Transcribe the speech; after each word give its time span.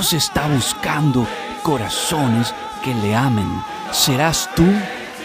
Dios 0.00 0.14
está 0.14 0.48
buscando 0.48 1.26
corazones 1.62 2.54
que 2.82 2.94
le 2.94 3.14
amen. 3.14 3.62
¿Serás 3.92 4.48
tú? 4.56 4.64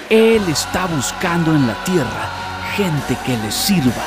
Él 0.10 0.42
está 0.50 0.86
buscando 0.88 1.56
en 1.56 1.66
la 1.66 1.82
tierra 1.86 2.30
gente 2.76 3.16
que 3.26 3.38
le 3.38 3.54
sirva. 3.54 4.04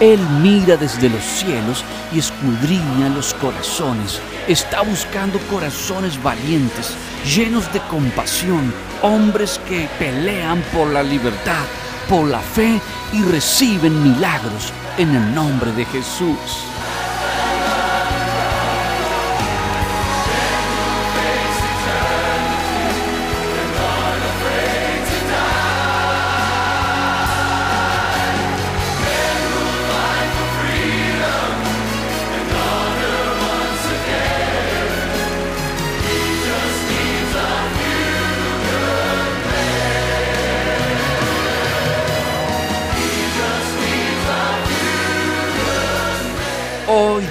Él 0.00 0.18
mira 0.42 0.76
desde 0.76 1.08
los 1.08 1.22
cielos 1.22 1.84
y 2.12 2.18
escudriña 2.18 3.10
los 3.10 3.32
corazones. 3.34 4.20
Está 4.48 4.80
buscando 4.80 5.38
corazones 5.48 6.20
valientes, 6.20 6.96
llenos 7.24 7.72
de 7.72 7.78
compasión, 7.82 8.74
hombres 9.02 9.60
que 9.68 9.88
pelean 10.00 10.64
por 10.74 10.88
la 10.88 11.04
libertad, 11.04 11.64
por 12.08 12.26
la 12.26 12.40
fe 12.40 12.80
y 13.12 13.22
reciben 13.22 14.02
milagros 14.02 14.72
en 14.96 15.14
el 15.14 15.32
nombre 15.32 15.70
de 15.70 15.84
Jesús. 15.84 16.64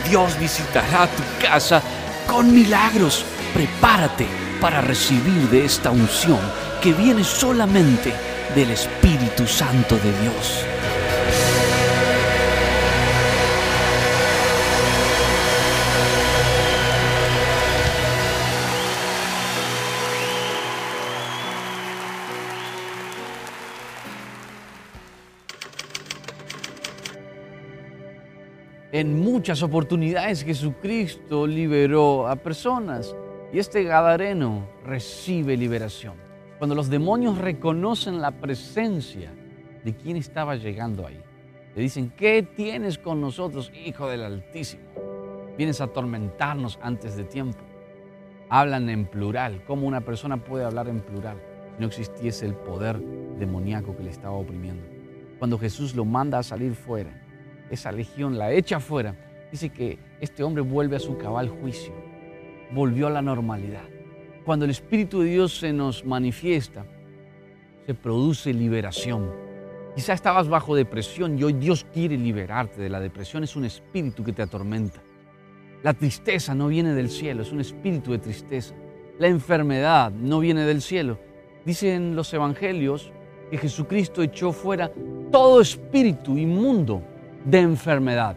Dios 0.09 0.39
visitará 0.39 1.07
tu 1.07 1.23
casa 1.41 1.81
con 2.27 2.53
milagros. 2.53 3.25
Prepárate 3.53 4.27
para 4.61 4.81
recibir 4.81 5.49
de 5.49 5.65
esta 5.65 5.91
unción 5.91 6.39
que 6.81 6.93
viene 6.93 7.23
solamente 7.23 8.13
del 8.55 8.71
Espíritu 8.71 9.47
Santo 9.47 9.95
de 9.95 10.11
Dios. 10.21 10.66
En 28.97 29.19
muchas 29.19 29.61
oportunidades 29.61 30.43
Jesucristo 30.43 31.45
liberó 31.45 32.27
a 32.27 32.35
personas 32.35 33.15
y 33.53 33.59
este 33.59 33.83
Gadareno 33.83 34.67
recibe 34.83 35.55
liberación. 35.55 36.15
Cuando 36.57 36.73
los 36.73 36.89
demonios 36.89 37.37
reconocen 37.37 38.19
la 38.19 38.31
presencia 38.31 39.31
de 39.83 39.95
quien 39.95 40.17
estaba 40.17 40.55
llegando 40.55 41.05
ahí, 41.05 41.21
le 41.75 41.81
dicen, 41.83 42.11
¿qué 42.17 42.41
tienes 42.41 42.97
con 42.97 43.21
nosotros, 43.21 43.71
Hijo 43.85 44.09
del 44.09 44.23
Altísimo? 44.23 44.81
Vienes 45.59 45.79
a 45.79 45.83
atormentarnos 45.83 46.79
antes 46.81 47.15
de 47.15 47.23
tiempo. 47.23 47.59
Hablan 48.49 48.89
en 48.89 49.05
plural. 49.05 49.63
¿Cómo 49.67 49.85
una 49.85 50.01
persona 50.01 50.43
puede 50.43 50.65
hablar 50.65 50.87
en 50.87 51.01
plural 51.01 51.37
si 51.75 51.81
no 51.81 51.85
existiese 51.85 52.47
el 52.47 52.55
poder 52.55 52.99
demoníaco 53.37 53.95
que 53.95 54.01
le 54.01 54.09
estaba 54.09 54.33
oprimiendo? 54.33 54.87
Cuando 55.37 55.59
Jesús 55.59 55.93
lo 55.93 56.03
manda 56.03 56.39
a 56.39 56.43
salir 56.43 56.73
fuera, 56.73 57.26
esa 57.69 57.91
legión 57.91 58.37
la 58.37 58.51
echa 58.51 58.77
afuera, 58.77 59.15
dice 59.51 59.69
que 59.69 59.97
este 60.19 60.43
hombre 60.43 60.61
vuelve 60.61 60.95
a 60.95 60.99
su 60.99 61.17
cabal 61.17 61.49
juicio, 61.49 61.93
volvió 62.71 63.07
a 63.07 63.11
la 63.11 63.21
normalidad. 63.21 63.83
Cuando 64.45 64.65
el 64.65 64.71
Espíritu 64.71 65.21
de 65.21 65.29
Dios 65.29 65.57
se 65.57 65.73
nos 65.73 66.05
manifiesta, 66.05 66.85
se 67.85 67.93
produce 67.93 68.53
liberación. 68.53 69.29
Quizá 69.95 70.13
estabas 70.13 70.47
bajo 70.47 70.75
depresión 70.75 71.37
y 71.37 71.43
hoy 71.43 71.53
Dios 71.53 71.85
quiere 71.93 72.17
liberarte 72.17 72.81
de 72.81 72.89
la 72.89 72.99
depresión. 72.99 73.43
Es 73.43 73.55
un 73.55 73.65
espíritu 73.65 74.23
que 74.23 74.33
te 74.33 74.41
atormenta. 74.41 75.01
La 75.83 75.93
tristeza 75.93 76.53
no 76.53 76.67
viene 76.67 76.93
del 76.93 77.09
cielo, 77.09 77.41
es 77.41 77.51
un 77.51 77.61
espíritu 77.61 78.11
de 78.11 78.19
tristeza. 78.19 78.75
La 79.19 79.27
enfermedad 79.27 80.11
no 80.11 80.39
viene 80.39 80.65
del 80.65 80.81
cielo. 80.81 81.17
Dicen 81.65 82.15
los 82.15 82.33
evangelios 82.33 83.11
que 83.49 83.57
Jesucristo 83.57 84.21
echó 84.21 84.51
fuera 84.51 84.91
todo 85.31 85.61
espíritu 85.61 86.37
inmundo 86.37 87.01
de 87.45 87.59
enfermedad. 87.59 88.35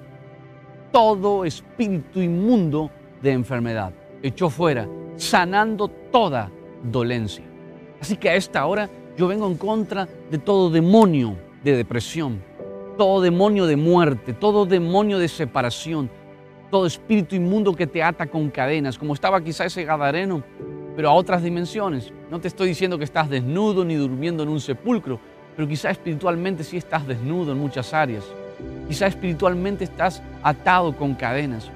Todo 0.93 1.45
espíritu 1.45 2.21
inmundo 2.21 2.91
de 3.23 3.33
enfermedad. 3.33 3.93
Echó 4.23 4.51
fuera, 4.51 4.89
sanando 5.17 5.89
toda 5.89 6.51
dolencia. 6.83 7.45
Así 8.01 8.17
que 8.17 8.31
a 8.31 8.35
esta 8.35 8.65
hora 8.67 8.89
yo 9.17 9.29
vengo 9.29 9.47
en 9.47 9.57
contra 9.57 10.09
de 10.31 10.39
todo 10.39 10.71
demonio 10.71 11.37
de 11.63 11.77
depresión, 11.77 12.43
todo 12.97 13.21
demonio 13.21 13.67
de 13.67 13.77
muerte, 13.77 14.33
todo 14.33 14.65
demonio 14.65 15.19
de 15.19 15.29
separación, 15.29 16.11
todo 16.71 16.87
espíritu 16.87 17.35
inmundo 17.35 17.75
que 17.75 17.87
te 17.87 18.03
ata 18.03 18.27
con 18.27 18.49
cadenas, 18.51 18.99
como 18.99 19.15
estaba 19.15 19.43
quizá 19.43 19.67
ese 19.67 19.85
Gadareno, 19.85 20.43
pero 20.97 21.11
a 21.11 21.13
otras 21.13 21.43
dimensiones. 21.43 22.13
No 22.31 22.41
te 22.41 22.49
estoy 22.49 22.69
diciendo 22.69 22.97
que 22.97 23.05
estás 23.05 23.29
desnudo 23.29 23.85
ni 23.85 23.95
durmiendo 23.95 24.43
en 24.43 24.49
un 24.49 24.61
sepulcro, 24.61 25.21
pero 25.57 25.69
quizá 25.69 25.91
espiritualmente 25.91 26.65
sí 26.65 26.77
estás 26.77 27.07
desnudo 27.07 27.53
en 27.53 27.59
muchas 27.59 27.93
áreas. 27.93 28.25
Quizá 28.91 29.07
espiritualmente 29.07 29.85
estás 29.85 30.21
atado 30.43 30.97
con 30.97 31.15
cadenas. 31.15 31.71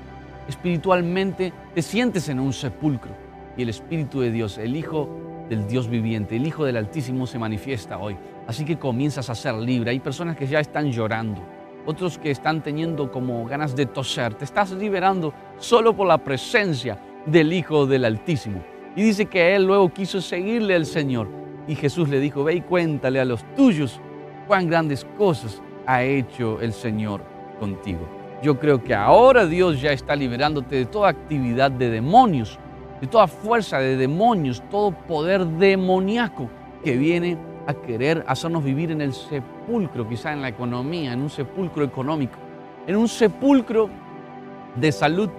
Espiritualmente 0.49 1.53
te 1.73 1.81
sientes 1.81 2.29
en 2.29 2.41
un 2.41 2.53
sepulcro 2.53 3.13
y 3.57 3.63
el 3.63 3.69
Espíritu 3.69 4.19
de 4.19 4.33
Dios, 4.33 4.59
el 4.59 4.75
Hijo 4.75 5.09
del 5.49 5.69
Dios 5.69 5.89
viviente, 5.89 6.35
el 6.35 6.45
Hijo 6.45 6.65
del 6.65 6.77
Altísimo 6.77 7.29
se 7.29 7.39
manifiesta 7.39 7.99
hoy. 7.99 8.17
Así 8.49 8.65
que 8.65 8.81
comienzas 8.81 9.31
a 9.31 9.37
ser 9.37 9.55
libre. 9.55 9.93
Hay 9.93 10.01
personas 10.01 10.37
que 10.37 10.49
ya 10.49 10.59
están 10.59 10.91
llorando, 10.91 11.41
otros 11.87 12.19
que 12.19 12.33
están 12.33 12.65
teniendo 12.65 13.13
como 13.13 13.47
ganas 13.47 13.77
de 13.77 13.87
toser. 13.87 14.35
Te 14.35 14.45
estás 14.45 14.73
liberando 14.73 15.33
solo 15.59 15.95
por 15.95 16.09
la 16.09 16.19
presencia 16.19 16.99
del 17.27 17.53
Hijo 17.53 17.87
del 17.87 18.07
Altísimo. 18.07 18.61
Y 18.97 19.05
dice 19.05 19.27
que 19.27 19.55
él 19.55 19.67
luego 19.67 19.89
quiso 19.95 20.21
seguirle 20.21 20.75
al 20.75 20.85
Señor. 20.85 21.29
Y 21.69 21.77
Jesús 21.77 22.09
le 22.09 22.19
dijo, 22.19 22.43
ve 22.43 22.55
y 22.55 22.61
cuéntale 22.61 23.21
a 23.21 23.25
los 23.25 23.45
tuyos 23.55 24.01
cuán 24.49 24.67
grandes 24.67 25.07
cosas 25.17 25.63
ha 25.87 26.03
hecho 26.03 26.61
el 26.61 26.73
Señor 26.73 27.21
contigo. 27.59 28.07
Yo 28.43 28.59
creo 28.59 28.83
que 28.83 28.95
ahora 28.95 29.47
Dios 29.47 29.81
ya 29.81 29.93
está 29.93 30.15
liberándote 30.15 30.77
de 30.77 30.87
toda 30.87 31.09
actividad 31.09 31.71
de 31.71 31.91
demonios, 31.91 32.59
de 33.01 33.07
toda 33.07 33.27
fuerza 33.27 33.79
de 33.79 33.97
demonios, 33.97 34.63
todo 34.71 34.93
poder 34.93 35.47
demoníaco 35.47 36.49
que 36.83 36.97
viene 36.97 37.39
a 37.67 37.75
querer 37.75 38.25
hacernos 38.27 38.63
vivir 38.63 38.91
en 38.91 39.01
el 39.01 39.15
sepulcro, 39.15 40.09
quizá 40.09 40.33
en 40.33 40.43
la 40.43 40.49
economía, 40.49 41.13
en 41.13 41.23
un 41.23 41.31
sepulcro 41.31 41.85
económico, 41.85 42.39
en 42.87 42.97
un 42.97 43.09
sepulcro 43.09 43.89
de 44.77 44.93
salud, 44.93 45.31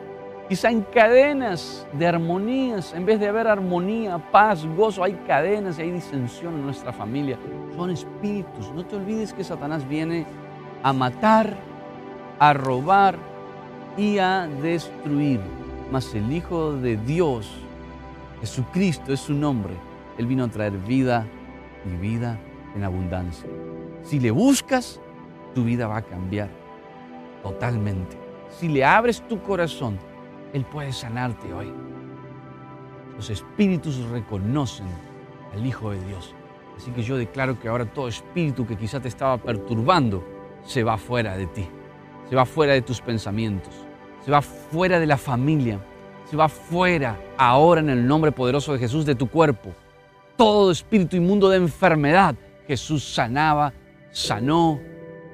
quizá 0.47 0.69
en 0.69 0.81
cadenas 0.81 1.87
de 1.93 2.07
armonías. 2.07 2.93
En 2.93 3.05
vez 3.05 3.19
de 3.19 3.27
haber 3.27 3.47
armonía, 3.47 4.17
paz, 4.31 4.65
gozo, 4.75 5.03
hay 5.03 5.13
cadenas 5.27 5.79
y 5.79 5.83
hay 5.83 5.91
disensión 5.91 6.55
en 6.55 6.65
nuestra 6.65 6.93
familia. 6.93 7.37
Son 7.75 7.89
espíritus. 7.89 8.71
No 8.73 8.85
te 8.85 8.95
olvides 8.95 9.33
que 9.33 9.43
Satanás 9.43 9.87
viene 9.87 10.25
a 10.83 10.93
matar, 10.93 11.55
a 12.39 12.53
robar 12.53 13.17
y 13.97 14.17
a 14.17 14.47
destruir. 14.61 15.39
Mas 15.91 16.13
el 16.13 16.31
Hijo 16.31 16.73
de 16.73 16.97
Dios, 16.97 17.51
Jesucristo 18.41 19.13
es 19.13 19.19
su 19.19 19.33
nombre. 19.33 19.73
Él 20.17 20.27
vino 20.27 20.43
a 20.43 20.47
traer 20.47 20.73
vida 20.73 21.25
y 21.85 21.95
vida 21.97 22.37
en 22.75 22.83
abundancia. 22.83 23.49
Si 24.03 24.19
le 24.19 24.31
buscas, 24.31 24.99
tu 25.53 25.63
vida 25.63 25.87
va 25.87 25.97
a 25.97 26.01
cambiar 26.01 26.49
totalmente. 27.43 28.17
Si 28.49 28.67
le 28.67 28.83
abres 28.83 29.21
tu 29.27 29.41
corazón, 29.41 29.97
Él 30.55 30.63
puede 30.63 30.93
sanarte 30.93 31.53
hoy. 31.53 31.69
Los 33.17 33.29
espíritus 33.29 33.97
reconocen 34.09 34.87
al 35.53 35.65
Hijo 35.65 35.91
de 35.91 36.01
Dios. 36.05 36.33
Así 36.77 36.91
que 36.91 37.03
yo 37.03 37.17
declaro 37.17 37.59
que 37.59 37.67
ahora 37.67 37.83
todo 37.85 38.07
espíritu 38.07 38.65
que 38.65 38.77
quizá 38.77 39.01
te 39.01 39.09
estaba 39.09 39.37
perturbando 39.37 40.23
se 40.63 40.81
va 40.81 40.97
fuera 40.97 41.35
de 41.35 41.47
ti, 41.47 41.67
se 42.29 42.37
va 42.37 42.45
fuera 42.45 42.71
de 42.71 42.81
tus 42.81 43.01
pensamientos, 43.01 43.73
se 44.23 44.31
va 44.31 44.41
fuera 44.41 44.97
de 44.97 45.05
la 45.05 45.17
familia, 45.17 45.77
se 46.23 46.37
va 46.37 46.47
fuera 46.47 47.19
ahora 47.35 47.81
en 47.81 47.89
el 47.89 48.07
nombre 48.07 48.31
poderoso 48.31 48.71
de 48.71 48.79
Jesús 48.79 49.05
de 49.05 49.15
tu 49.15 49.27
cuerpo. 49.27 49.73
Todo 50.37 50.71
espíritu 50.71 51.17
inmundo 51.17 51.49
de 51.49 51.57
enfermedad, 51.57 52.33
Jesús 52.65 53.03
sanaba, 53.03 53.73
sanó 54.11 54.79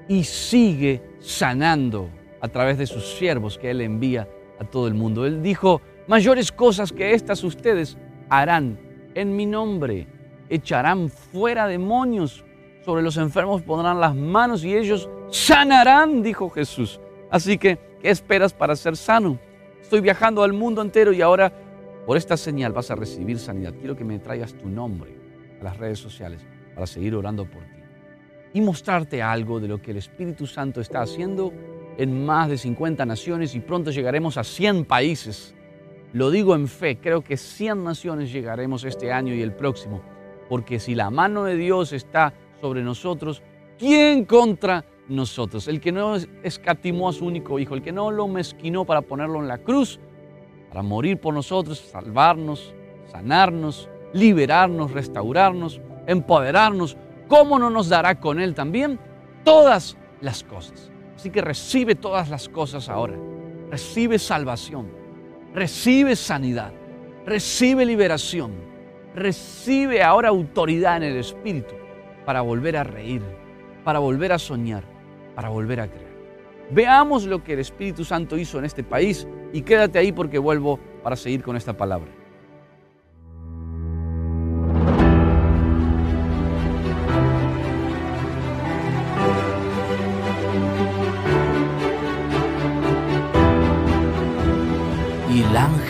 y 0.08 0.24
sigue 0.24 1.00
sanando 1.20 2.10
a 2.42 2.48
través 2.48 2.80
de 2.80 2.88
sus 2.88 3.06
siervos 3.06 3.60
que 3.60 3.70
Él 3.70 3.82
envía 3.82 4.28
a 4.62 4.64
todo 4.64 4.88
el 4.88 4.94
mundo. 4.94 5.26
Él 5.26 5.42
dijo, 5.42 5.82
mayores 6.08 6.52
cosas 6.52 6.92
que 6.92 7.14
estas 7.14 7.44
ustedes 7.44 7.98
harán 8.30 8.80
en 9.16 9.36
mi 9.36 9.48
nombre. 9.48 10.08
Echarán 10.50 11.10
fuera 11.10 11.68
demonios, 11.68 12.46
sobre 12.86 13.02
los 13.02 13.18
enfermos 13.18 13.62
pondrán 13.64 14.00
las 14.00 14.16
manos 14.16 14.64
y 14.64 14.76
ellos 14.76 15.10
sanarán, 15.32 16.22
dijo 16.22 16.50
Jesús. 16.50 17.00
Así 17.32 17.58
que, 17.58 17.80
¿qué 18.02 18.10
esperas 18.10 18.54
para 18.54 18.76
ser 18.76 18.96
sano? 18.96 19.40
Estoy 19.82 20.02
viajando 20.02 20.44
al 20.44 20.54
mundo 20.54 20.82
entero 20.82 21.12
y 21.12 21.22
ahora 21.22 21.52
Por 22.06 22.18
esta 22.18 22.36
señal 22.36 22.74
vas 22.74 22.90
a 22.90 22.96
recibir 22.96 23.38
sanidad. 23.38 23.74
Quiero 23.80 23.96
que 23.96 24.04
me 24.04 24.18
traigas 24.18 24.54
tu 24.54 24.68
nombre 24.68 25.16
a 25.60 25.64
las 25.64 25.78
redes 25.78 26.00
sociales 26.00 26.42
para 26.74 26.88
seguir 26.88 27.14
orando 27.16 27.46
por 27.46 27.62
ti 27.62 27.82
y 28.54 28.62
mostrarte 28.62 29.22
algo 29.22 29.60
de 29.60 29.68
lo 29.68 29.82
que 29.82 29.92
el 29.92 29.98
Espíritu 29.98 30.48
Santo 30.48 30.82
está 30.82 31.02
haciendo 31.02 31.54
en 32.02 32.26
más 32.26 32.50
de 32.50 32.58
50 32.58 33.06
naciones 33.06 33.54
y 33.54 33.60
pronto 33.60 33.92
llegaremos 33.92 34.36
a 34.38 34.44
100 34.44 34.86
países. 34.86 35.54
Lo 36.14 36.32
digo 36.32 36.56
en 36.56 36.68
fe, 36.68 36.98
creo 36.98 37.24
que 37.24 37.38
100 37.38 37.84
naciones 37.84 38.32
llegaremos 38.32 38.84
este 38.86 39.14
año 39.14 39.36
y 39.36 39.42
el 39.44 39.54
próximo, 39.54 40.02
porque 40.50 40.80
si 40.80 40.96
la 40.96 41.12
mano 41.12 41.44
de 41.44 41.56
Dios 41.56 41.94
está 41.94 42.34
sobre 42.60 42.82
nosotros, 42.82 43.44
¿quién 43.78 44.26
contra 44.26 44.84
nosotros? 45.10 45.68
El 45.68 45.80
que 45.80 45.92
no 45.92 46.16
escatimó 46.42 47.08
a 47.08 47.14
su 47.14 47.24
único 47.28 47.60
hijo, 47.60 47.76
el 47.76 47.84
que 47.84 47.92
no 47.92 48.10
lo 48.10 48.28
mezquinó 48.28 48.84
para 48.84 49.02
ponerlo 49.02 49.40
en 49.40 49.48
la 49.48 49.60
cruz, 49.60 50.00
para 50.70 50.82
morir 50.82 51.20
por 51.20 51.36
nosotros, 51.36 51.78
salvarnos, 51.78 52.74
sanarnos, 53.12 53.90
liberarnos, 54.12 54.92
restaurarnos, 54.92 55.80
empoderarnos, 56.08 56.98
¿cómo 57.28 57.60
no 57.60 57.70
nos 57.70 57.90
dará 57.90 58.20
con 58.20 58.40
Él 58.40 58.56
también 58.56 58.98
todas 59.44 59.96
las 60.20 60.44
cosas? 60.44 60.91
Así 61.22 61.30
que 61.30 61.42
recibe 61.42 61.94
todas 61.94 62.32
las 62.32 62.50
cosas 62.50 62.90
ahora. 62.90 63.14
Recibe 63.70 64.18
salvación, 64.18 64.88
recibe 65.54 66.16
sanidad, 66.16 66.74
recibe 67.28 67.86
liberación, 67.86 68.54
recibe 69.14 70.02
ahora 70.02 70.30
autoridad 70.30 70.98
en 70.98 71.04
el 71.04 71.18
Espíritu 71.18 71.76
para 72.26 72.42
volver 72.42 72.76
a 72.76 72.84
reír, 72.84 73.22
para 73.84 74.00
volver 74.00 74.32
a 74.32 74.40
soñar, 74.40 74.84
para 75.36 75.50
volver 75.50 75.82
a 75.82 75.88
creer. 75.92 76.18
Veamos 76.72 77.26
lo 77.26 77.44
que 77.44 77.54
el 77.54 77.60
Espíritu 77.60 78.04
Santo 78.04 78.36
hizo 78.36 78.58
en 78.58 78.66
este 78.66 78.84
país 78.84 79.28
y 79.54 79.62
quédate 79.62 80.00
ahí 80.00 80.12
porque 80.12 80.40
vuelvo 80.40 80.80
para 81.04 81.16
seguir 81.16 81.44
con 81.44 81.56
esta 81.56 81.78
palabra. 81.78 82.10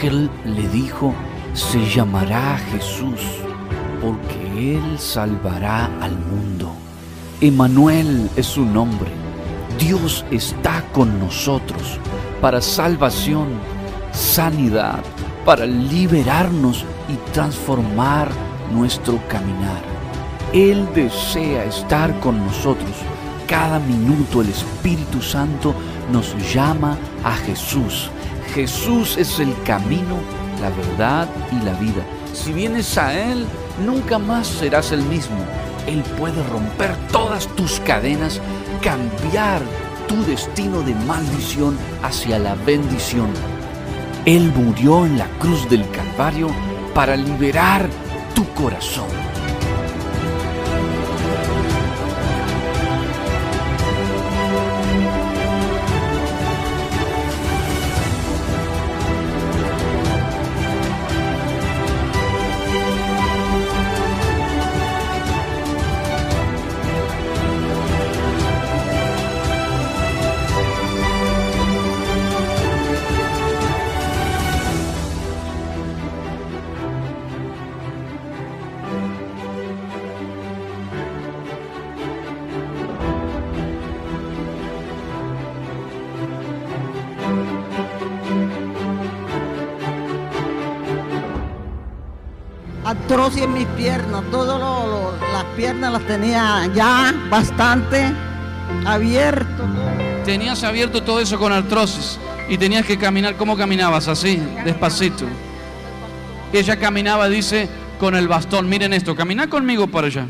Ángel 0.01 0.31
le 0.45 0.68
dijo, 0.69 1.13
se 1.53 1.80
llamará 1.88 2.57
Jesús, 2.71 3.21
porque 4.01 4.77
él 4.77 4.98
salvará 4.98 5.92
al 6.01 6.18
mundo. 6.18 6.71
Emanuel 7.39 8.27
es 8.36 8.48
su 8.48 8.65
nombre. 8.65 9.12
Dios 9.77 10.25
está 10.31 10.83
con 10.92 11.19
nosotros 11.19 12.00
para 12.42 12.62
salvación, 12.62 13.50
sanidad, 14.12 15.03
para 15.45 15.68
liberarnos 15.68 16.83
y 17.07 17.15
transformar 17.31 18.30
nuestro 18.74 19.19
caminar. 19.27 19.83
Él 20.51 20.88
desea 20.95 21.65
estar 21.65 22.19
con 22.21 22.44
nosotros. 22.44 22.92
Cada 23.47 23.77
minuto 23.80 24.42
el 24.42 24.50
Espíritu 24.50 25.21
Santo 25.21 25.75
nos 26.12 26.36
llama 26.51 26.97
a 27.24 27.33
Jesús. 27.33 28.09
Jesús 28.53 29.18
es 29.18 29.39
el 29.39 29.56
camino, 29.63 30.18
la 30.59 30.69
verdad 30.69 31.30
y 31.51 31.63
la 31.63 31.74
vida. 31.74 32.03
Si 32.33 32.51
vienes 32.51 32.98
a 32.98 33.13
Él, 33.13 33.45
nunca 33.86 34.19
más 34.19 34.48
serás 34.48 34.92
el 34.92 35.01
mismo. 35.03 35.38
Él 35.88 36.03
puede 36.18 36.44
romper 36.44 36.95
todas 37.12 37.48
tus 37.56 37.80
cadenas, 37.80 38.42
cambiar 38.81 39.62
tu 40.07 40.24
destino 40.24 40.81
de 40.81 40.94
maldición 40.94 41.77
hacia 42.03 42.39
la 42.39 42.56
bendición. 42.56 43.30
Él 44.25 44.51
murió 44.54 45.06
en 45.06 45.18
la 45.18 45.27
cruz 45.39 45.68
del 45.69 45.89
Calvario 45.89 46.50
para 46.94 47.15
liberar 47.15 47.89
tu 48.36 48.45
corazón. 48.54 49.31
Artrosis 93.11 93.41
en 93.41 93.53
mis 93.53 93.67
piernas, 93.67 94.23
todas 94.31 94.57
las 95.33 95.43
piernas 95.57 95.91
las 95.91 96.01
tenía 96.07 96.65
ya 96.73 97.13
bastante 97.29 98.09
abierto. 98.85 99.65
Tenías 100.23 100.63
abierto 100.63 101.03
todo 101.03 101.19
eso 101.19 101.37
con 101.37 101.51
artrosis 101.51 102.17
y 102.47 102.57
tenías 102.57 102.85
que 102.85 102.97
caminar, 102.97 103.35
¿cómo 103.35 103.57
caminabas? 103.57 104.07
Así, 104.07 104.41
despacito. 104.63 105.25
Ella 106.53 106.77
caminaba, 106.77 107.27
dice, 107.27 107.67
con 107.99 108.15
el 108.15 108.29
bastón. 108.29 108.69
Miren 108.69 108.93
esto, 108.93 109.13
camina 109.13 109.49
conmigo 109.49 109.87
para 109.87 110.07
allá. 110.07 110.27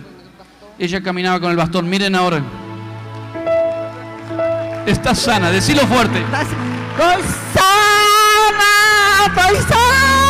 Ella 0.79 1.03
caminaba 1.03 1.39
con 1.39 1.51
el 1.51 1.57
bastón, 1.57 1.87
miren 1.87 2.15
ahora. 2.15 2.41
Estás 4.87 5.19
sana, 5.19 5.51
decilo 5.51 5.81
fuerte. 5.85 6.19
Estoy 6.19 7.23
sana, 7.53 9.27
estoy 9.27 9.57
sana. 9.69 10.20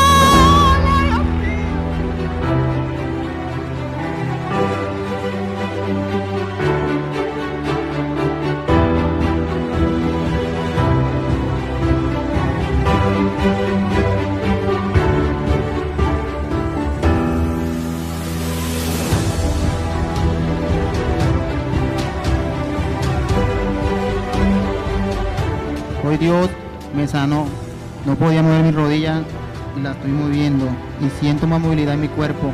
Sanó. 27.08 27.46
No 28.05 28.15
podía 28.15 28.41
mover 28.41 28.63
mi 28.63 28.72
rodilla 28.72 29.24
y 29.77 29.81
la 29.81 29.91
estoy 29.91 30.12
moviendo. 30.12 30.65
Y 31.01 31.10
siento 31.20 31.48
más 31.48 31.60
movilidad 31.60 31.93
en 31.93 32.01
mi 32.01 32.08
cuerpo. 32.08 32.51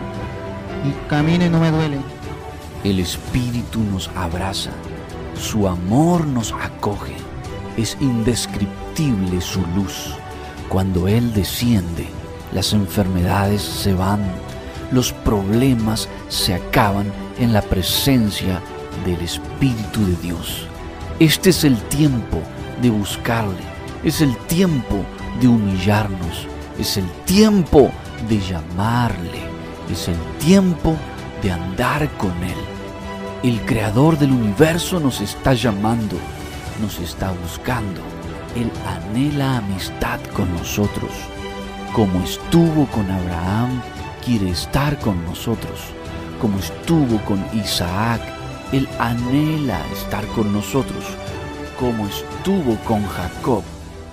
Y 0.85 1.09
camino 1.09 1.45
y 1.45 1.49
no 1.49 1.59
me 1.59 1.71
duele. 1.71 1.97
El 2.83 2.99
Espíritu 2.99 3.79
nos 3.79 4.09
abraza. 4.15 4.71
Su 5.39 5.67
amor 5.67 6.25
nos 6.25 6.53
acoge. 6.53 7.15
Es 7.77 7.97
indescriptible 7.99 9.41
su 9.41 9.61
luz. 9.75 10.15
Cuando 10.69 11.07
Él 11.07 11.33
desciende, 11.33 12.07
las 12.53 12.73
enfermedades 12.73 13.61
se 13.61 13.93
van. 13.93 14.21
Los 14.91 15.11
problemas 15.11 16.07
se 16.29 16.53
acaban 16.53 17.11
en 17.39 17.53
la 17.53 17.61
presencia 17.61 18.61
del 19.05 19.19
Espíritu 19.21 20.05
de 20.05 20.15
Dios. 20.21 20.67
Este 21.19 21.49
es 21.49 21.63
el 21.63 21.77
tiempo 21.83 22.41
de 22.81 22.89
buscarle, 22.89 23.63
es 24.03 24.21
el 24.21 24.35
tiempo 24.47 25.03
de 25.39 25.47
humillarnos, 25.47 26.47
es 26.79 26.97
el 26.97 27.09
tiempo 27.25 27.91
de 28.29 28.39
llamarle, 28.39 29.41
es 29.91 30.07
el 30.07 30.17
tiempo 30.39 30.95
de 31.41 31.51
andar 31.51 32.09
con 32.17 32.31
Él. 32.43 32.57
El 33.43 33.61
creador 33.61 34.17
del 34.17 34.31
universo 34.31 34.99
nos 34.99 35.21
está 35.21 35.53
llamando, 35.53 36.17
nos 36.81 36.99
está 36.99 37.31
buscando. 37.43 38.01
Él 38.55 38.71
anhela 38.85 39.57
amistad 39.57 40.19
con 40.35 40.51
nosotros. 40.55 41.11
Como 41.93 42.19
estuvo 42.23 42.87
con 42.87 43.09
Abraham, 43.09 43.81
quiere 44.25 44.49
estar 44.49 44.97
con 44.99 45.23
nosotros. 45.25 45.79
Como 46.41 46.57
estuvo 46.59 47.23
con 47.25 47.43
Isaac, 47.53 48.21
Él 48.71 48.87
anhela 48.99 49.79
estar 49.93 50.25
con 50.27 50.51
nosotros 50.51 51.03
como 51.79 52.07
estuvo 52.07 52.75
con 52.85 53.05
Jacob, 53.05 53.63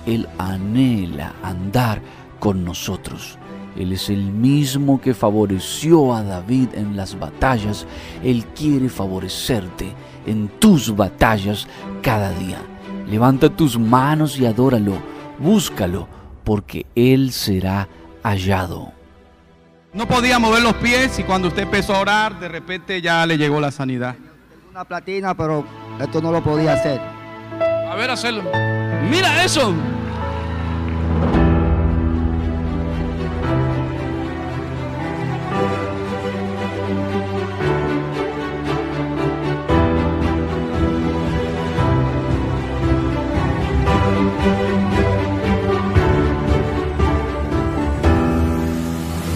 Él 0.05 0.27
anhela 0.37 1.33
andar 1.43 2.01
con 2.39 2.63
nosotros. 2.63 3.37
Él 3.75 3.91
es 3.91 4.09
el 4.09 4.31
mismo 4.31 5.01
que 5.01 5.13
favoreció 5.13 6.13
a 6.13 6.23
David 6.23 6.69
en 6.75 6.95
las 6.95 7.19
batallas. 7.19 7.85
Él 8.23 8.45
quiere 8.55 8.87
favorecerte 8.87 9.93
en 10.25 10.47
tus 10.59 10.95
batallas 10.95 11.67
cada 12.01 12.31
día. 12.31 12.59
Levanta 13.07 13.49
tus 13.49 13.77
manos 13.77 14.39
y 14.39 14.45
adóralo. 14.45 14.97
Búscalo, 15.39 16.07
porque 16.43 16.85
Él 16.95 17.31
será 17.31 17.89
hallado. 18.23 18.93
No 19.93 20.07
podía 20.07 20.39
mover 20.39 20.61
los 20.61 20.73
pies 20.75 21.19
y 21.19 21.23
cuando 21.23 21.49
usted 21.49 21.63
empezó 21.63 21.95
a 21.95 21.99
orar, 21.99 22.39
de 22.39 22.47
repente 22.47 23.01
ya 23.01 23.25
le 23.25 23.37
llegó 23.37 23.59
la 23.59 23.71
sanidad. 23.71 24.15
Una 24.69 24.83
platina, 24.83 25.35
pero 25.35 25.65
esto 26.01 26.21
no 26.21 26.31
lo 26.31 26.43
podía 26.43 26.73
hacer. 26.73 26.99
A 27.61 27.95
ver, 27.95 28.09
hacerlo. 28.09 28.43
Mira 29.03 29.43
eso. 29.43 29.73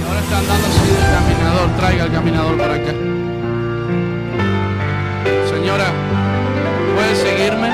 Ahora 0.07 0.19
está 0.19 0.37
andando 0.39 0.67
así 0.67 0.89
el 0.89 0.97
caminador. 1.13 1.69
Traiga 1.77 2.03
el 2.05 2.11
caminador 2.11 2.57
para 2.57 2.73
acá. 2.75 2.93
Señora, 5.49 5.85
¿puede 6.95 7.15
seguirme? 7.15 7.69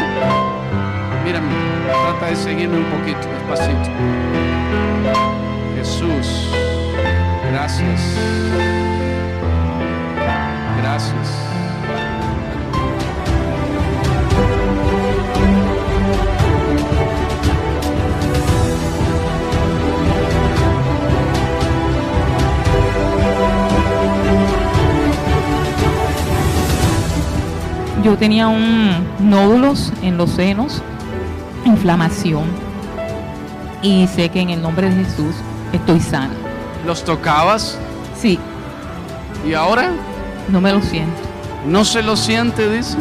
Mírame, 1.24 1.48
trata 2.04 2.28
de 2.28 2.36
seguirme 2.36 2.78
un 2.78 2.86
poquito, 2.86 3.28
despacito. 3.30 3.90
Jesús, 5.75 6.50
gracias. 7.52 8.02
Gracias. 10.78 11.46
Yo 28.04 28.16
tenía 28.18 28.48
un 28.48 29.08
nódulos 29.20 29.92
en 30.04 30.18
los 30.18 30.30
senos, 30.30 30.84
inflamación. 31.65 32.43
Y 33.81 34.07
sé 34.07 34.29
que 34.29 34.41
en 34.41 34.50
el 34.51 34.62
nombre 34.62 34.89
de 34.89 35.03
Jesús 35.03 35.36
estoy 35.74 36.00
sana. 36.00 36.34
¿Los 36.86 37.03
tocabas? 37.03 37.77
Sí, 38.17 38.39
¿Y 39.45 39.53
ahora? 39.53 39.91
no 40.50 40.62
me 40.62 40.72
lo 40.72 40.81
siento. 40.81 41.22
¿No 41.67 41.84
se 41.84 42.01
lo 42.03 42.15
siente, 42.15 42.69
dice? 42.69 42.98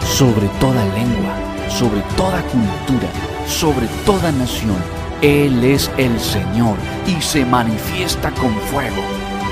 sobre 0.00 0.46
toda 0.60 0.84
lengua, 0.94 1.34
sobre 1.68 2.00
toda 2.16 2.42
cultura, 2.42 3.08
sobre 3.46 3.86
toda 4.04 4.30
nación. 4.30 5.01
Él 5.22 5.62
es 5.62 5.88
el 5.98 6.18
Señor 6.18 6.76
y 7.06 7.22
se 7.22 7.46
manifiesta 7.46 8.32
con 8.32 8.52
fuego. 8.72 9.02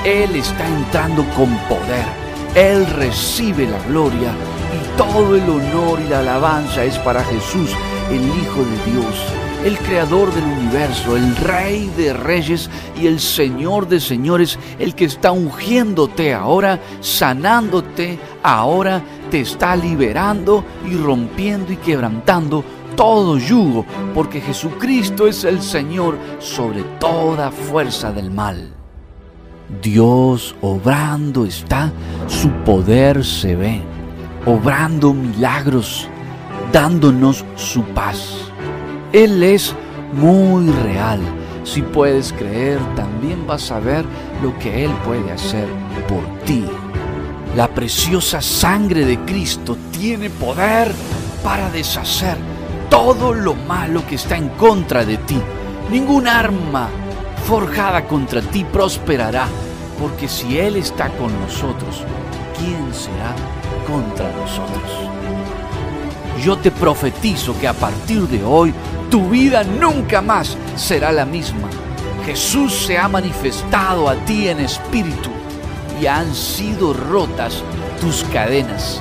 Él 0.04 0.34
está 0.34 0.66
entrando 0.66 1.24
con 1.36 1.56
poder. 1.68 2.06
Él 2.56 2.84
recibe 2.86 3.68
la 3.68 3.78
gloria 3.84 4.32
y 4.74 4.98
todo 4.98 5.36
el 5.36 5.48
honor 5.48 6.00
y 6.04 6.08
la 6.08 6.18
alabanza 6.18 6.82
es 6.82 6.98
para 6.98 7.22
Jesús, 7.22 7.70
el 8.10 8.20
Hijo 8.20 8.64
de 8.64 8.90
Dios, 8.90 9.14
el 9.64 9.78
Creador 9.78 10.34
del 10.34 10.42
universo, 10.42 11.16
el 11.16 11.36
Rey 11.36 11.88
de 11.96 12.14
reyes 12.14 12.68
y 13.00 13.06
el 13.06 13.20
Señor 13.20 13.86
de 13.86 14.00
señores, 14.00 14.58
el 14.80 14.96
que 14.96 15.04
está 15.04 15.30
ungiéndote 15.30 16.34
ahora, 16.34 16.80
sanándote 17.00 18.18
ahora, 18.42 19.02
te 19.30 19.42
está 19.42 19.76
liberando 19.76 20.64
y 20.84 20.96
rompiendo 20.96 21.72
y 21.72 21.76
quebrantando 21.76 22.64
todo 23.00 23.38
yugo, 23.38 23.87
porque 24.12 24.42
Jesucristo 24.42 25.26
es 25.26 25.45
el 25.45 25.62
Señor 25.62 26.19
sobre 26.38 26.83
toda 27.00 27.50
fuerza 27.50 28.12
del 28.12 28.30
mal. 28.30 28.75
Dios 29.80 30.54
obrando 30.61 31.47
está, 31.47 31.90
su 32.26 32.50
poder 32.62 33.25
se 33.25 33.57
ve, 33.57 33.80
obrando 34.45 35.14
milagros, 35.14 36.09
dándonos 36.75 37.42
su 37.57 37.85
paz. 37.85 38.35
Él 39.14 39.42
es 39.45 39.75
muy 40.12 40.71
real. 40.71 41.21
Si 41.64 41.80
puedes 41.80 42.35
creer, 42.35 42.80
también 42.97 43.47
vas 43.47 43.71
a 43.71 43.80
ver 43.80 44.04
lo 44.42 44.59
que 44.59 44.85
Él 44.85 44.90
puede 45.07 45.33
hacer 45.33 45.66
por 46.07 46.23
ti. 46.45 46.66
La 47.57 47.66
preciosa 47.66 48.42
sangre 48.42 49.07
de 49.07 49.19
Cristo 49.21 49.78
tiene 49.90 50.28
poder 50.28 50.92
para 51.42 51.71
deshacer 51.71 52.50
todo 52.90 53.32
lo 53.32 53.54
malo 53.54 54.06
que 54.06 54.16
está 54.16 54.37
en 54.37 54.49
contra 54.50 55.04
de 55.04 55.16
ti. 55.16 55.40
Ningún 55.90 56.28
arma 56.28 56.88
forjada 57.47 58.06
contra 58.06 58.42
ti 58.42 58.64
prosperará, 58.64 59.47
porque 59.99 60.28
si 60.28 60.59
Él 60.59 60.76
está 60.76 61.09
con 61.11 61.32
nosotros, 61.40 62.04
¿quién 62.59 62.92
será 62.92 63.35
contra 63.87 64.30
nosotros? 64.32 65.11
Yo 66.42 66.59
te 66.59 66.70
profetizo 66.70 67.59
que 67.59 67.68
a 67.68 67.75
partir 67.75 68.23
de 68.28 68.42
hoy 68.44 68.75
tu 69.11 69.28
vida 69.28 69.62
nunca 69.64 70.20
más 70.20 70.56
será 70.76 71.12
la 71.12 71.25
misma. 71.25 71.68
Jesús 72.25 72.73
se 72.87 72.99
ha 72.99 73.09
manifestado 73.09 74.09
a 74.09 74.14
ti 74.25 74.49
en 74.49 74.61
espíritu 74.61 75.30
y 76.00 76.06
han 76.06 76.35
sido 76.35 76.92
rotas 76.92 77.62
tus 78.00 78.25
cadenas. 78.32 79.00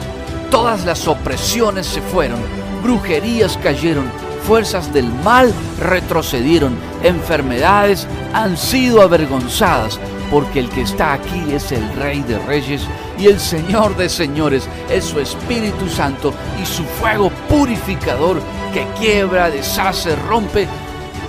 Todas 0.49 0.85
las 0.85 1.07
opresiones 1.07 1.85
se 1.85 2.01
fueron, 2.01 2.39
brujerías 2.81 3.57
cayeron, 3.57 4.11
fuerzas 4.43 4.91
del 4.93 5.05
mal 5.23 5.53
retrocedieron, 5.79 6.77
enfermedades 7.03 8.07
han 8.33 8.57
sido 8.57 9.01
avergonzadas, 9.01 9.99
porque 10.31 10.59
el 10.59 10.69
que 10.69 10.81
está 10.81 11.13
aquí 11.13 11.51
es 11.51 11.71
el 11.71 11.87
Rey 11.95 12.21
de 12.21 12.39
Reyes 12.39 12.81
y 13.17 13.27
el 13.27 13.39
Señor 13.39 13.95
de 13.97 14.09
Señores, 14.09 14.67
es 14.89 15.05
su 15.05 15.19
Espíritu 15.19 15.89
Santo 15.89 16.33
y 16.61 16.65
su 16.65 16.83
fuego 16.83 17.31
purificador 17.49 18.41
que 18.73 18.87
quiebra, 18.99 19.49
deshace, 19.49 20.15
rompe 20.15 20.67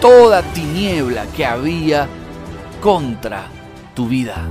toda 0.00 0.42
tiniebla 0.42 1.26
que 1.37 1.45
había 1.45 2.07
contra 2.80 3.45
tu 3.95 4.09
vida. 4.09 4.47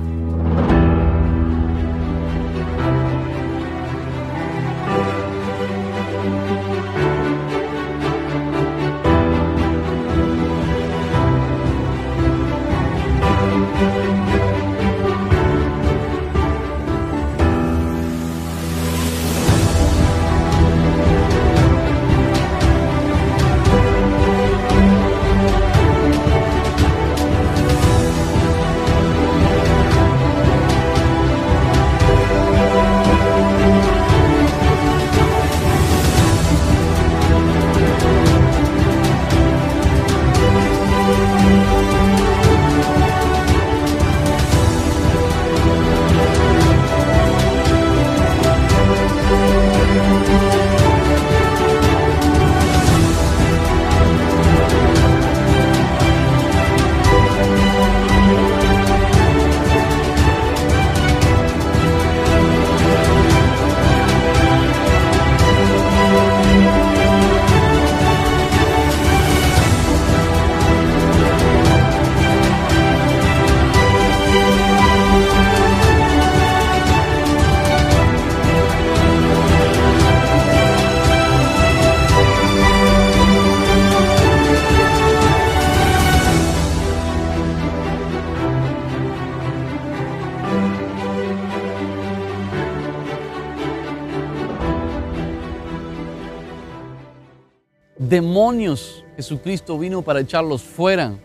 Demonios, 97.99 99.03
Jesucristo 99.17 99.77
vino 99.77 100.01
para 100.01 100.21
echarlos 100.21 100.63
fuera, 100.63 101.19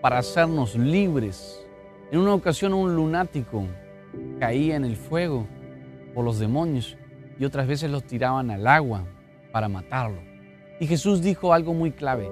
para 0.00 0.16
hacernos 0.16 0.74
libres. 0.74 1.62
En 2.10 2.20
una 2.20 2.32
ocasión 2.32 2.72
un 2.72 2.96
lunático 2.96 3.66
caía 4.40 4.76
en 4.76 4.86
el 4.86 4.96
fuego 4.96 5.46
por 6.14 6.24
los 6.24 6.38
demonios 6.38 6.96
y 7.38 7.44
otras 7.44 7.66
veces 7.66 7.90
los 7.90 8.02
tiraban 8.04 8.50
al 8.50 8.66
agua 8.66 9.04
para 9.52 9.68
matarlo. 9.68 10.22
Y 10.80 10.86
Jesús 10.86 11.20
dijo 11.20 11.52
algo 11.52 11.74
muy 11.74 11.90
clave, 11.90 12.30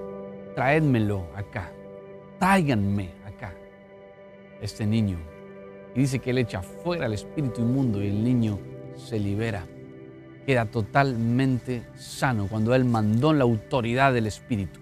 traédmelo 0.54 1.26
acá, 1.36 1.70
tráiganme 2.38 3.10
acá, 3.26 3.52
este 4.62 4.86
niño. 4.86 5.18
Y 5.94 6.00
dice 6.00 6.20
que 6.20 6.30
él 6.30 6.38
echa 6.38 6.62
fuera 6.62 7.04
el 7.04 7.12
espíritu 7.12 7.60
inmundo 7.60 8.02
y 8.02 8.06
el 8.06 8.24
niño 8.24 8.58
se 8.96 9.18
libera. 9.18 9.66
Queda 10.46 10.66
totalmente 10.66 11.84
sano 11.94 12.46
cuando 12.48 12.74
él 12.74 12.84
mandó 12.84 13.32
la 13.32 13.44
autoridad 13.44 14.12
del 14.12 14.26
espíritu. 14.26 14.80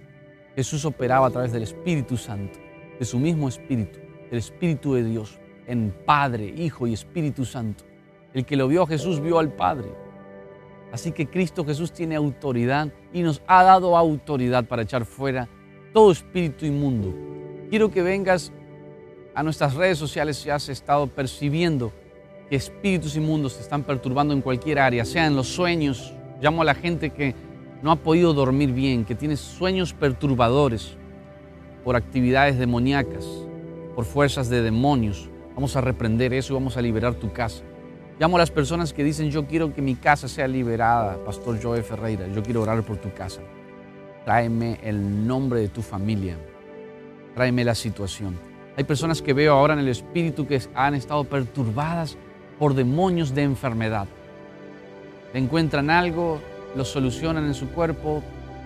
Jesús 0.56 0.84
operaba 0.84 1.28
a 1.28 1.30
través 1.30 1.52
del 1.52 1.62
Espíritu 1.62 2.16
Santo, 2.16 2.58
de 2.98 3.04
su 3.04 3.18
mismo 3.18 3.48
espíritu, 3.48 4.00
el 4.30 4.38
Espíritu 4.38 4.94
de 4.94 5.04
Dios, 5.04 5.38
en 5.66 5.94
Padre, 6.04 6.46
Hijo 6.46 6.86
y 6.86 6.92
Espíritu 6.92 7.44
Santo. 7.44 7.84
El 8.34 8.44
que 8.44 8.56
lo 8.56 8.68
vio 8.68 8.82
a 8.82 8.86
Jesús 8.86 9.20
vio 9.20 9.38
al 9.38 9.52
Padre. 9.52 9.88
Así 10.92 11.12
que 11.12 11.26
Cristo 11.26 11.64
Jesús 11.64 11.92
tiene 11.92 12.16
autoridad 12.16 12.92
y 13.12 13.22
nos 13.22 13.40
ha 13.46 13.62
dado 13.62 13.96
autoridad 13.96 14.66
para 14.66 14.82
echar 14.82 15.04
fuera 15.06 15.48
todo 15.92 16.12
espíritu 16.12 16.66
inmundo. 16.66 17.14
Quiero 17.70 17.90
que 17.90 18.02
vengas 18.02 18.52
a 19.34 19.42
nuestras 19.42 19.74
redes 19.74 19.96
sociales 19.96 20.36
si 20.36 20.50
has 20.50 20.68
estado 20.68 21.06
percibiendo 21.06 21.92
que 22.52 22.56
espíritus 22.56 23.16
inmundos 23.16 23.56
te 23.56 23.62
están 23.62 23.82
perturbando 23.82 24.34
en 24.34 24.42
cualquier 24.42 24.78
área, 24.78 25.06
sea 25.06 25.26
en 25.26 25.34
los 25.34 25.48
sueños. 25.48 26.12
Llamo 26.42 26.60
a 26.60 26.66
la 26.66 26.74
gente 26.74 27.08
que 27.08 27.34
no 27.80 27.90
ha 27.90 27.96
podido 27.96 28.34
dormir 28.34 28.72
bien, 28.72 29.06
que 29.06 29.14
tiene 29.14 29.38
sueños 29.38 29.94
perturbadores 29.94 30.98
por 31.82 31.96
actividades 31.96 32.58
demoníacas, 32.58 33.26
por 33.94 34.04
fuerzas 34.04 34.50
de 34.50 34.60
demonios. 34.60 35.30
Vamos 35.54 35.76
a 35.76 35.80
reprender 35.80 36.34
eso 36.34 36.52
y 36.52 36.56
vamos 36.56 36.76
a 36.76 36.82
liberar 36.82 37.14
tu 37.14 37.32
casa. 37.32 37.62
Llamo 38.20 38.36
a 38.36 38.40
las 38.40 38.50
personas 38.50 38.92
que 38.92 39.02
dicen, 39.02 39.30
yo 39.30 39.46
quiero 39.46 39.72
que 39.72 39.80
mi 39.80 39.94
casa 39.94 40.28
sea 40.28 40.46
liberada, 40.46 41.24
Pastor 41.24 41.58
Joe 41.58 41.82
Ferreira, 41.82 42.28
yo 42.28 42.42
quiero 42.42 42.60
orar 42.60 42.82
por 42.82 42.98
tu 42.98 43.14
casa. 43.14 43.40
Tráeme 44.26 44.78
el 44.82 45.26
nombre 45.26 45.60
de 45.60 45.68
tu 45.68 45.80
familia, 45.80 46.36
tráeme 47.34 47.64
la 47.64 47.74
situación. 47.74 48.38
Hay 48.76 48.84
personas 48.84 49.22
que 49.22 49.32
veo 49.32 49.54
ahora 49.54 49.72
en 49.72 49.80
el 49.80 49.88
espíritu 49.88 50.46
que 50.46 50.60
han 50.74 50.94
estado 50.94 51.24
perturbadas 51.24 52.18
por 52.58 52.74
demonios 52.74 53.34
de 53.34 53.42
enfermedad. 53.42 54.06
Encuentran 55.34 55.90
algo, 55.90 56.40
lo 56.76 56.84
solucionan 56.84 57.46
en 57.46 57.54
su 57.54 57.70
cuerpo, 57.70 58.22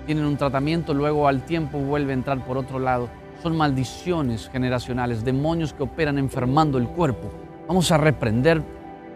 tienen 0.06 0.24
un 0.24 0.36
tratamiento, 0.36 0.94
luego 0.94 1.28
al 1.28 1.44
tiempo 1.44 1.78
vuelve 1.78 2.12
a 2.12 2.14
entrar 2.14 2.44
por 2.44 2.58
otro 2.58 2.78
lado. 2.78 3.08
Son 3.42 3.56
maldiciones 3.56 4.48
generacionales, 4.48 5.24
demonios 5.24 5.72
que 5.72 5.82
operan 5.82 6.18
enfermando 6.18 6.78
el 6.78 6.88
cuerpo. 6.88 7.30
Vamos 7.68 7.90
a 7.90 7.98
reprender 7.98 8.62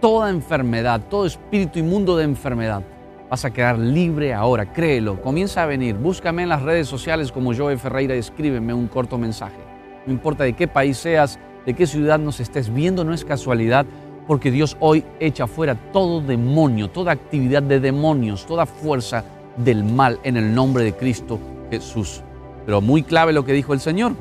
toda 0.00 0.30
enfermedad, 0.30 1.00
todo 1.08 1.26
espíritu 1.26 1.78
inmundo 1.78 2.16
de 2.16 2.24
enfermedad. 2.24 2.82
Vas 3.30 3.44
a 3.44 3.52
quedar 3.52 3.78
libre 3.78 4.34
ahora, 4.34 4.72
créelo. 4.72 5.22
Comienza 5.22 5.62
a 5.62 5.66
venir. 5.66 5.94
Búscame 5.94 6.42
en 6.42 6.48
las 6.48 6.62
redes 6.62 6.88
sociales 6.88 7.30
como 7.30 7.54
Joe 7.54 7.76
Ferreira 7.78 8.16
y 8.16 8.18
escríbeme 8.18 8.74
un 8.74 8.88
corto 8.88 9.18
mensaje. 9.18 9.58
No 10.04 10.12
importa 10.12 10.42
de 10.42 10.54
qué 10.54 10.66
país 10.66 10.96
seas, 10.96 11.38
de 11.64 11.74
qué 11.74 11.86
ciudad 11.86 12.18
nos 12.18 12.40
estés 12.40 12.72
viendo, 12.72 13.04
no 13.04 13.14
es 13.14 13.24
casualidad, 13.24 13.86
porque 14.30 14.52
Dios 14.52 14.76
hoy 14.78 15.04
echa 15.18 15.48
fuera 15.48 15.74
todo 15.74 16.20
demonio, 16.20 16.88
toda 16.88 17.10
actividad 17.10 17.64
de 17.64 17.80
demonios, 17.80 18.46
toda 18.46 18.64
fuerza 18.64 19.24
del 19.56 19.82
mal 19.82 20.20
en 20.22 20.36
el 20.36 20.54
nombre 20.54 20.84
de 20.84 20.92
Cristo 20.92 21.40
Jesús. 21.68 22.22
Pero 22.64 22.80
muy 22.80 23.02
clave 23.02 23.32
lo 23.32 23.44
que 23.44 23.52
dijo 23.52 23.72
el 23.72 23.80
Señor, 23.80 24.12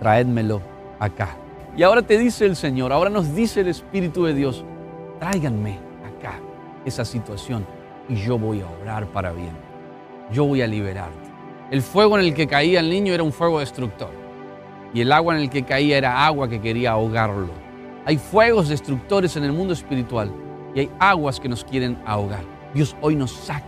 traédmelo 0.00 0.62
acá. 0.98 1.36
Y 1.76 1.82
ahora 1.82 2.00
te 2.00 2.16
dice 2.16 2.46
el 2.46 2.56
Señor, 2.56 2.90
ahora 2.90 3.10
nos 3.10 3.34
dice 3.34 3.60
el 3.60 3.68
Espíritu 3.68 4.24
de 4.24 4.32
Dios, 4.32 4.64
tráiganme 5.20 5.78
acá 6.06 6.40
esa 6.86 7.04
situación 7.04 7.66
y 8.08 8.14
yo 8.14 8.38
voy 8.38 8.62
a 8.62 8.82
orar 8.82 9.08
para 9.08 9.32
bien. 9.32 9.52
Yo 10.32 10.46
voy 10.46 10.62
a 10.62 10.66
liberarte. 10.66 11.28
El 11.70 11.82
fuego 11.82 12.18
en 12.18 12.24
el 12.24 12.32
que 12.32 12.46
caía 12.46 12.80
el 12.80 12.88
niño 12.88 13.12
era 13.12 13.24
un 13.24 13.32
fuego 13.32 13.60
destructor 13.60 14.08
y 14.94 15.02
el 15.02 15.12
agua 15.12 15.36
en 15.36 15.42
el 15.42 15.50
que 15.50 15.64
caía 15.64 15.98
era 15.98 16.24
agua 16.24 16.48
que 16.48 16.62
quería 16.62 16.92
ahogarlo. 16.92 17.67
Hay 18.08 18.16
fuegos 18.16 18.70
destructores 18.70 19.36
en 19.36 19.44
el 19.44 19.52
mundo 19.52 19.74
espiritual 19.74 20.32
y 20.74 20.80
hay 20.80 20.90
aguas 20.98 21.38
que 21.38 21.46
nos 21.46 21.62
quieren 21.62 21.98
ahogar. 22.06 22.42
Dios 22.72 22.96
hoy 23.02 23.14
nos 23.14 23.30
saca 23.32 23.66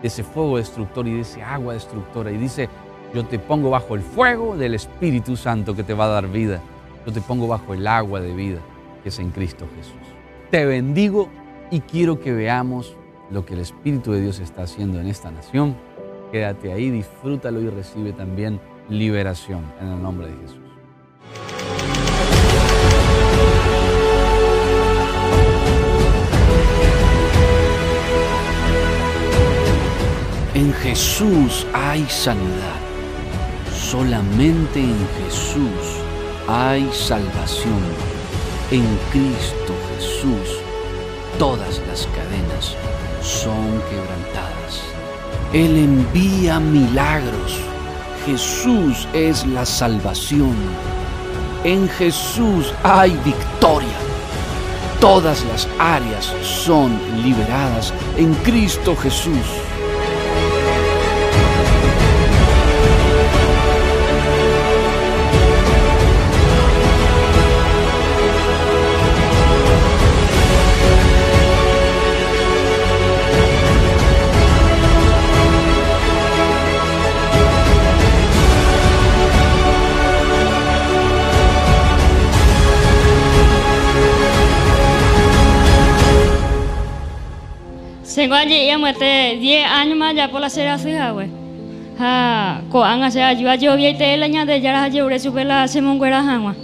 de 0.00 0.06
ese 0.06 0.22
fuego 0.22 0.58
destructor 0.58 1.08
y 1.08 1.14
de 1.14 1.22
ese 1.22 1.42
agua 1.42 1.74
destructora 1.74 2.30
y 2.30 2.36
dice, 2.36 2.68
yo 3.12 3.26
te 3.26 3.40
pongo 3.40 3.68
bajo 3.68 3.96
el 3.96 4.02
fuego 4.02 4.56
del 4.56 4.74
Espíritu 4.74 5.36
Santo 5.36 5.74
que 5.74 5.82
te 5.82 5.92
va 5.92 6.04
a 6.04 6.08
dar 6.08 6.28
vida. 6.28 6.60
Yo 7.04 7.12
te 7.12 7.20
pongo 7.20 7.48
bajo 7.48 7.74
el 7.74 7.84
agua 7.84 8.20
de 8.20 8.32
vida 8.32 8.60
que 9.02 9.08
es 9.08 9.18
en 9.18 9.30
Cristo 9.30 9.66
Jesús. 9.74 10.14
Te 10.52 10.64
bendigo 10.66 11.28
y 11.72 11.80
quiero 11.80 12.20
que 12.20 12.32
veamos 12.32 12.94
lo 13.28 13.44
que 13.44 13.54
el 13.54 13.60
Espíritu 13.60 14.12
de 14.12 14.20
Dios 14.20 14.38
está 14.38 14.62
haciendo 14.62 15.00
en 15.00 15.08
esta 15.08 15.32
nación. 15.32 15.74
Quédate 16.30 16.72
ahí, 16.72 16.90
disfrútalo 16.90 17.60
y 17.60 17.68
recibe 17.68 18.12
también 18.12 18.60
liberación 18.88 19.64
en 19.80 19.88
el 19.88 20.00
nombre 20.00 20.28
de 20.28 20.36
Jesús. 20.42 20.59
En 30.60 30.74
Jesús 30.74 31.66
hay 31.72 32.04
sanidad. 32.10 32.80
Solamente 33.74 34.78
en 34.78 34.98
Jesús 35.24 36.02
hay 36.46 36.86
salvación. 36.92 37.82
En 38.70 38.84
Cristo 39.10 39.72
Jesús 39.88 40.58
todas 41.38 41.80
las 41.88 42.06
cadenas 42.08 42.76
son 43.22 43.80
quebrantadas. 43.88 44.82
Él 45.54 45.78
envía 45.78 46.60
milagros. 46.60 47.58
Jesús 48.26 49.08
es 49.14 49.46
la 49.46 49.64
salvación. 49.64 50.54
En 51.64 51.88
Jesús 51.88 52.74
hay 52.82 53.18
victoria. 53.24 53.98
Todas 55.00 55.42
las 55.46 55.66
áreas 55.78 56.34
son 56.42 57.00
liberadas 57.22 57.94
en 58.18 58.34
Cristo 58.44 58.94
Jesús. 58.94 59.69
Tengo 88.20 88.34
allí 88.34 88.66
ya 88.66 88.76
muerte 88.76 89.38
10 89.40 89.66
años 89.66 89.96
más 89.96 90.14
ya 90.14 90.30
por 90.30 90.42
la 90.42 90.50
cera 90.50 90.76
fija, 90.76 91.12
güey. 91.12 91.28
Ha, 91.98 92.60
ko 92.70 92.84
anga 92.84 93.10
se 93.10 93.22
ayuda 93.22 93.54
yo 93.54 93.74
vi 93.76 93.94
te 93.96 94.14
la 94.18 94.28
ña 94.28 94.44
de 94.44 94.60
ya 94.60 94.72
la 94.72 94.88
lleure 94.90 95.18
super 95.18 95.46
la 95.46 95.66
se 95.66 95.80
monguera 95.80 96.18
hangua. 96.18 96.54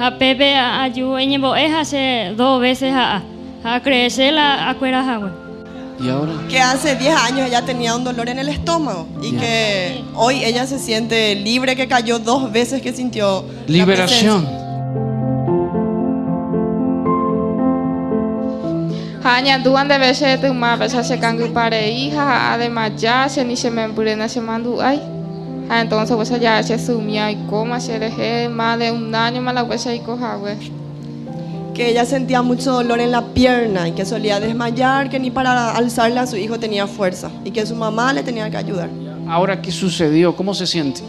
Ha 0.00 0.12
pepe 0.16 0.54
ayu 0.56 1.18
en 1.18 1.42
bo 1.42 1.56
es 1.56 1.74
hace 1.74 2.32
dos 2.34 2.58
veces 2.58 2.94
a 2.94 3.20
a 3.62 3.80
crecer 3.82 4.32
la 4.32 4.70
acuera 4.70 5.18
güey. 5.18 5.30
¿Y 6.00 6.08
ahora? 6.08 6.32
que 6.48 6.58
hace 6.58 6.96
10 6.96 7.14
años 7.16 7.48
ella 7.48 7.60
tenía 7.60 7.94
un 7.94 8.02
dolor 8.02 8.30
en 8.30 8.38
el 8.38 8.48
estómago 8.48 9.06
y 9.20 9.32
Ya. 9.32 9.40
que 9.40 10.00
hoy 10.14 10.42
ella 10.42 10.66
se 10.66 10.78
siente 10.78 11.34
libre, 11.34 11.76
que 11.76 11.86
cayó 11.86 12.18
dos 12.18 12.50
veces 12.50 12.80
que 12.80 12.94
sintió 12.94 13.44
la 13.68 13.84
Hanya 19.24 19.58
duan 19.58 19.88
de 19.88 19.96
veces 19.96 20.38
tu 20.38 20.52
ma 20.52 20.76
pesa 20.76 21.02
se 21.02 21.18
cangu 21.18 21.50
pare 21.52 21.90
hija 21.90 22.52
además 22.52 22.92
ya 22.96 23.26
se 23.26 23.42
ni 23.42 23.56
se 23.56 23.70
me 23.70 23.84
empurena 23.84 24.28
se 24.28 24.40
mandu 24.40 24.82
ay 24.82 25.00
Ah, 25.70 25.80
entonces 25.80 26.14
pues 26.14 26.28
ya 26.40 26.62
se 26.62 26.78
sumía 26.78 27.30
y 27.30 27.36
coma 27.48 27.80
se 27.80 27.98
le 27.98 28.48
más 28.50 28.78
de 28.78 28.92
un 28.92 29.14
año 29.14 29.40
más 29.40 29.54
la 29.54 29.66
pues 29.66 29.86
y 29.86 29.98
coja 30.00 30.38
que 31.74 31.90
ella 31.90 32.04
sentía 32.04 32.42
mucho 32.42 32.70
dolor 32.70 33.00
en 33.00 33.10
la 33.10 33.22
pierna 33.34 33.88
y 33.88 33.92
que 33.92 34.04
solía 34.04 34.38
desmayar, 34.38 35.10
que 35.10 35.18
ni 35.18 35.32
para 35.32 35.74
alzarle 35.74 36.20
a 36.20 36.26
su 36.26 36.36
hijo 36.36 36.60
tenía 36.60 36.86
fuerza 36.86 37.30
y 37.44 37.50
que 37.50 37.66
su 37.66 37.74
mamá 37.74 38.12
le 38.12 38.22
tenía 38.22 38.48
que 38.48 38.56
ayudar. 38.56 38.88
Ahora, 39.26 39.60
¿qué 39.60 39.72
sucedió? 39.72 40.36
¿Cómo 40.36 40.54
se 40.54 40.68
siente? 40.68 41.00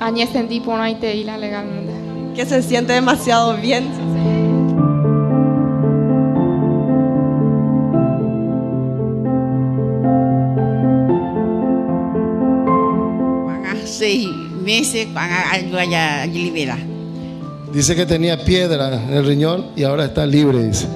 Añe 0.00 0.26
sentí 0.26 0.58
por 0.58 0.80
ahí 0.80 0.96
te 0.96 1.14
legalmente 1.14 1.92
Que 2.34 2.44
se 2.44 2.60
siente 2.60 2.94
demasiado 2.94 3.56
bien. 3.56 3.84
Seis 13.96 14.28
meses 14.62 15.08
cuando 15.12 15.78
haya 15.78 16.26
liberar. 16.26 16.78
Dice 17.72 17.94
que 17.94 18.06
tenía 18.06 18.42
piedra 18.44 18.94
en 18.94 19.12
el 19.12 19.26
riñón 19.26 19.66
y 19.76 19.82
ahora 19.82 20.04
está 20.04 20.24
libre, 20.24 20.62
dice. 20.64 20.86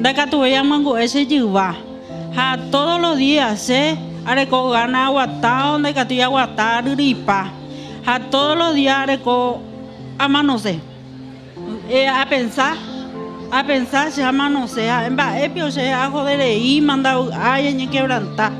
Daca 0.00 0.28
tuve 0.28 0.50
ya 0.50 0.62
mango 0.62 0.98
ese 0.98 1.26
yuva. 1.26 1.74
Ha 2.36 2.58
todos 2.70 3.00
los 3.00 3.16
días 3.16 3.60
se 3.60 3.96
areco 4.24 4.70
gana 4.70 5.06
aguatá 5.06 5.66
donde 5.72 5.94
catu 5.94 6.14
ya 6.14 6.26
aguatá 6.26 6.80
ripa. 6.80 7.52
Ha 8.06 8.20
todos 8.30 8.56
los 8.56 8.74
días 8.74 8.96
areco 8.96 9.60
amanose. 10.18 10.78
Eh, 11.88 12.08
a 12.08 12.26
pensar 12.28 12.76
a 13.50 13.64
pensar 13.64 14.10
se 14.10 14.20
llama 14.22 14.48
no 14.48 14.66
sea 14.68 15.06
en 15.06 15.16
va 15.16 15.40
epio 15.40 15.70
se 15.70 15.92
a 15.92 16.10
joder 16.10 16.58
y 16.58 16.80
manda 16.80 17.16
ay 17.34 17.68
en 17.68 17.90
quebrantar. 17.90 18.52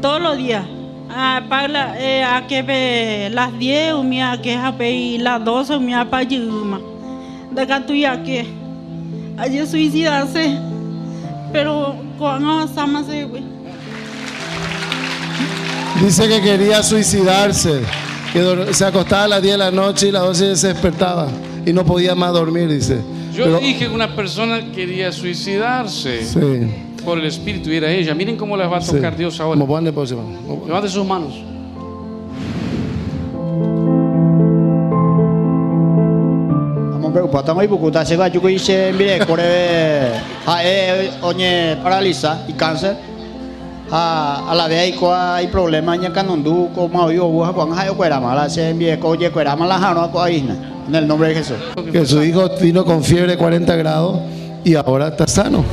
Todos 0.00 0.20
los 0.20 0.36
días. 0.36 0.64
A 1.08 1.42
para 1.48 1.98
eh, 1.98 2.24
a 2.24 2.46
que 2.46 3.30
las 3.32 3.56
10 3.58 3.92
o 3.94 4.02
mía 4.02 4.38
que 4.42 4.54
a 4.54 4.76
pe 4.76 5.16
las 5.18 5.42
12 5.44 5.74
o 5.74 5.80
mía 5.80 6.06
pa 6.10 6.22
yuma 6.22 6.80
de 7.52 7.66
canto 7.66 7.94
ya 7.94 8.22
que 8.22 8.46
allí 9.38 9.66
suicidarse. 9.66 10.58
Pero 11.52 11.96
cuando 12.18 12.64
estamos 12.64 13.06
se 13.06 13.26
Dice 16.02 16.28
que 16.28 16.42
quería 16.42 16.82
suicidarse, 16.82 17.80
que 18.32 18.74
se 18.74 18.84
acostaba 18.84 19.24
a 19.24 19.28
las 19.28 19.42
10 19.42 19.54
de 19.54 19.58
la 19.58 19.70
noche 19.70 20.06
y 20.06 20.08
a 20.10 20.12
las 20.12 20.22
12 20.24 20.56
se 20.56 20.68
despertaba 20.68 21.28
y 21.64 21.72
no 21.72 21.86
podía 21.86 22.14
más 22.14 22.34
dormir, 22.34 22.68
dice. 22.68 23.15
Yo 23.36 23.44
Pero- 23.44 23.58
dije 23.58 23.80
que 23.80 23.88
una 23.88 24.16
persona 24.16 24.72
quería 24.72 25.12
suicidarse 25.12 26.24
Sí. 26.24 26.38
por 27.04 27.18
el 27.18 27.26
espíritu 27.26 27.70
y 27.70 27.76
era 27.76 27.90
ella. 27.90 28.14
Miren 28.14 28.36
cómo 28.36 28.56
les 28.56 28.66
va 28.70 28.78
a 28.78 28.80
Sí. 28.80 28.92
tocar 28.92 29.14
Dios 29.16 29.38
ahora. 29.40 29.58
Como 29.60 29.66
pone 29.66 29.92
próxima. 29.92 30.22
Levante 30.66 30.88
sus 30.88 31.04
manos. 31.04 31.34
Estamos 36.86 37.12
preocupados, 37.12 37.44
estamos 37.44 37.64
preocupados. 37.66 38.08
Se 38.08 38.16
va 38.16 38.24
a 38.26 38.30
dice, 38.30 38.92
mire, 38.96 39.18
corre, 39.26 40.12
a 40.46 40.60
eh, 40.64 41.10
oye, 41.22 41.76
paraliza 41.82 42.44
y 42.48 42.52
cáncer. 42.54 42.96
A, 43.90 44.50
a 44.50 44.54
la 44.54 44.66
vez 44.66 44.98
hay, 45.00 45.46
problemas 45.46 46.02
en 46.02 46.12
Canondú, 46.12 46.70
como 46.74 47.10
yo, 47.12 47.28
buja, 47.28 47.52
con 47.52 47.78
hayo, 47.78 47.96
cuera 47.96 48.18
mala, 48.18 48.48
se 48.50 48.70
envíe, 48.70 48.98
coye, 48.98 49.30
cuera 49.30 49.54
mala, 49.54 49.78
jano, 49.78 50.10
isna. 50.28 50.56
En 50.88 50.94
el 50.94 51.06
nombre 51.06 51.28
de 51.28 51.34
Jesús. 51.36 51.56
Que 51.92 52.04
su 52.06 52.22
hijo 52.22 52.48
vino 52.60 52.84
con 52.84 53.02
fiebre 53.02 53.32
de 53.32 53.38
40 53.38 53.74
grados 53.76 54.20
y 54.64 54.74
ahora 54.74 55.08
está 55.08 55.26
sano. 55.26 55.64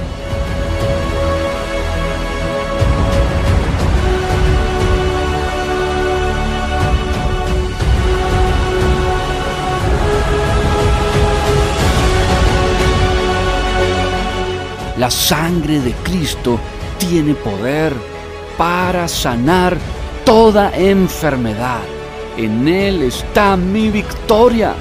La 14.97 15.09
sangre 15.09 15.81
de 15.81 15.91
Cristo 16.03 16.59
tiene 17.09 17.33
poder 17.33 17.93
para 18.57 19.07
sanar 19.07 19.77
toda 20.25 20.71
enfermedad. 20.77 21.81
En 22.37 22.67
Él 22.67 23.03
está 23.03 23.57
mi 23.57 23.89
victoria. 23.89 24.73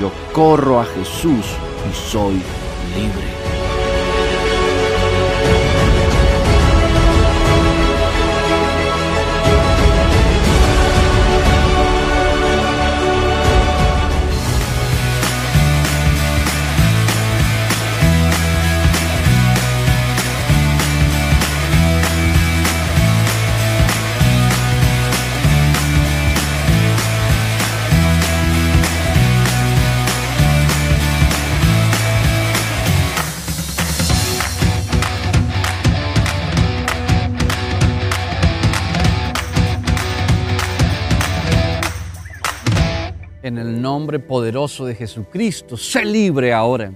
Yo 0.00 0.10
corro 0.32 0.80
a 0.80 0.84
Jesús 0.84 1.44
y 1.90 2.10
soy 2.10 2.40
libre. 2.96 3.37
En 43.48 43.56
el 43.56 43.80
nombre 43.80 44.18
poderoso 44.18 44.84
de 44.84 44.94
Jesucristo, 44.94 45.78
sé 45.78 46.04
libre 46.04 46.52
ahora. 46.52 46.92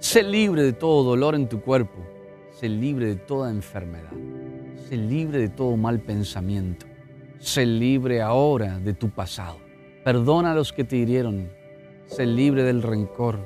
Sé 0.00 0.24
libre 0.24 0.64
de 0.64 0.72
todo 0.72 1.04
dolor 1.04 1.36
en 1.36 1.48
tu 1.48 1.60
cuerpo. 1.60 2.04
Sé 2.50 2.68
libre 2.68 3.06
de 3.06 3.14
toda 3.14 3.52
enfermedad. 3.52 4.10
Sé 4.88 4.96
libre 4.96 5.38
de 5.38 5.48
todo 5.48 5.76
mal 5.76 6.00
pensamiento. 6.00 6.86
Sé 7.38 7.66
libre 7.66 8.20
ahora 8.20 8.80
de 8.80 8.94
tu 8.94 9.10
pasado. 9.10 9.58
Perdona 10.04 10.50
a 10.50 10.54
los 10.56 10.72
que 10.72 10.82
te 10.82 10.96
hirieron. 10.96 11.48
Sé 12.06 12.26
libre 12.26 12.64
del 12.64 12.82
rencor. 12.82 13.38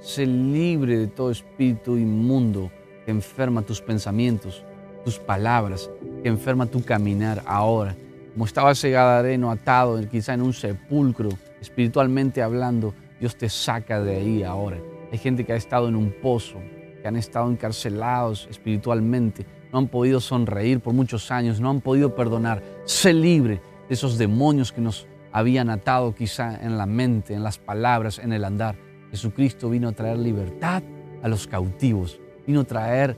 Sé 0.00 0.24
libre 0.24 0.96
de 0.96 1.08
todo 1.08 1.30
espíritu 1.30 1.98
inmundo 1.98 2.70
que 3.04 3.10
enferma 3.10 3.60
tus 3.60 3.82
pensamientos, 3.82 4.64
tus 5.04 5.18
palabras, 5.18 5.90
que 6.22 6.30
enferma 6.30 6.64
tu 6.64 6.82
caminar 6.82 7.42
ahora. 7.44 7.94
Como 8.32 8.46
estaba 8.46 8.72
ese 8.72 8.88
gadareno 8.88 9.50
atado 9.50 10.00
quizá 10.08 10.32
en 10.32 10.40
un 10.40 10.54
sepulcro, 10.54 11.28
espiritualmente 11.62 12.42
hablando, 12.42 12.92
Dios 13.20 13.36
te 13.36 13.48
saca 13.48 14.02
de 14.02 14.16
ahí 14.16 14.42
ahora. 14.42 14.78
Hay 15.12 15.18
gente 15.18 15.44
que 15.44 15.52
ha 15.52 15.56
estado 15.56 15.88
en 15.88 15.96
un 15.96 16.12
pozo, 16.20 16.58
que 17.00 17.06
han 17.08 17.16
estado 17.16 17.48
encarcelados 17.50 18.48
espiritualmente, 18.50 19.46
no 19.72 19.78
han 19.78 19.88
podido 19.88 20.20
sonreír 20.20 20.80
por 20.80 20.92
muchos 20.92 21.30
años, 21.30 21.60
no 21.60 21.70
han 21.70 21.80
podido 21.80 22.14
perdonar. 22.14 22.62
Sé 22.84 23.14
libre 23.14 23.60
de 23.88 23.94
esos 23.94 24.18
demonios 24.18 24.72
que 24.72 24.80
nos 24.80 25.06
habían 25.30 25.70
atado 25.70 26.14
quizá 26.14 26.62
en 26.62 26.76
la 26.76 26.86
mente, 26.86 27.32
en 27.32 27.42
las 27.42 27.58
palabras, 27.58 28.18
en 28.18 28.32
el 28.32 28.44
andar. 28.44 28.76
Jesucristo 29.10 29.70
vino 29.70 29.88
a 29.88 29.92
traer 29.92 30.18
libertad 30.18 30.82
a 31.22 31.28
los 31.28 31.46
cautivos, 31.46 32.20
vino 32.46 32.60
a 32.60 32.64
traer 32.64 33.16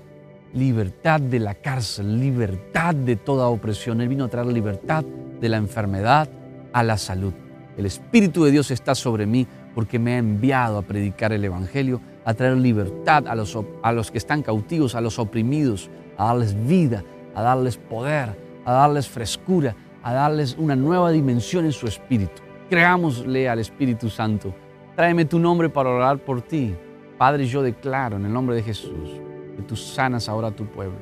libertad 0.52 1.20
de 1.20 1.40
la 1.40 1.54
cárcel, 1.54 2.20
libertad 2.20 2.94
de 2.94 3.16
toda 3.16 3.48
opresión. 3.48 4.00
Él 4.00 4.08
vino 4.08 4.24
a 4.24 4.28
traer 4.28 4.48
libertad 4.48 5.02
de 5.40 5.48
la 5.48 5.56
enfermedad 5.56 6.28
a 6.72 6.82
la 6.82 6.98
salud. 6.98 7.32
El 7.76 7.86
Espíritu 7.86 8.44
de 8.44 8.50
Dios 8.50 8.70
está 8.70 8.94
sobre 8.94 9.26
mí 9.26 9.46
porque 9.74 9.98
me 9.98 10.14
ha 10.14 10.18
enviado 10.18 10.78
a 10.78 10.82
predicar 10.82 11.32
el 11.32 11.44
Evangelio, 11.44 12.00
a 12.24 12.34
traer 12.34 12.56
libertad 12.56 13.26
a 13.26 13.34
los, 13.34 13.58
a 13.82 13.92
los 13.92 14.10
que 14.10 14.18
están 14.18 14.42
cautivos, 14.42 14.94
a 14.94 15.00
los 15.00 15.18
oprimidos, 15.18 15.90
a 16.16 16.26
darles 16.26 16.54
vida, 16.66 17.02
a 17.34 17.42
darles 17.42 17.76
poder, 17.76 18.38
a 18.64 18.72
darles 18.72 19.08
frescura, 19.08 19.74
a 20.02 20.12
darles 20.12 20.56
una 20.58 20.76
nueva 20.76 21.10
dimensión 21.10 21.64
en 21.64 21.72
su 21.72 21.86
espíritu. 21.86 22.42
Creámosle 22.70 23.48
al 23.48 23.58
Espíritu 23.58 24.08
Santo. 24.08 24.54
Tráeme 24.94 25.24
tu 25.24 25.38
nombre 25.38 25.68
para 25.68 25.90
orar 25.90 26.18
por 26.18 26.42
ti. 26.42 26.74
Padre, 27.18 27.46
yo 27.46 27.62
declaro 27.62 28.16
en 28.16 28.24
el 28.24 28.32
nombre 28.32 28.56
de 28.56 28.62
Jesús 28.62 29.20
que 29.56 29.62
tú 29.62 29.76
sanas 29.76 30.28
ahora 30.28 30.48
a 30.48 30.56
tu 30.56 30.66
pueblo. 30.66 30.98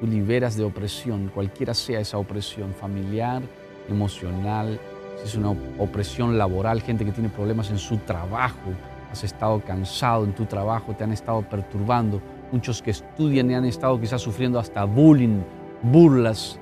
Tú 0.00 0.06
liberas 0.06 0.56
de 0.56 0.64
opresión, 0.64 1.30
cualquiera 1.32 1.74
sea 1.74 2.00
esa 2.00 2.18
opresión, 2.18 2.74
familiar, 2.74 3.42
emocional, 3.88 4.78
si 5.18 5.24
es 5.24 5.34
una 5.36 5.50
op- 5.50 5.58
opresión 5.80 6.36
laboral, 6.38 6.80
gente 6.82 7.04
que 7.04 7.12
tiene 7.12 7.28
problemas 7.28 7.70
en 7.70 7.78
su 7.78 7.98
trabajo, 7.98 8.72
has 9.12 9.22
estado 9.24 9.60
cansado 9.60 10.24
en 10.24 10.32
tu 10.32 10.44
trabajo, 10.44 10.94
te 10.94 11.04
han 11.04 11.12
estado 11.12 11.42
perturbando, 11.42 12.20
muchos 12.52 12.82
que 12.82 12.90
estudian 12.90 13.50
y 13.50 13.54
han 13.54 13.64
estado 13.64 14.00
quizás 14.00 14.20
sufriendo 14.20 14.58
hasta 14.58 14.84
bullying, 14.84 15.40
burlas, 15.82 16.58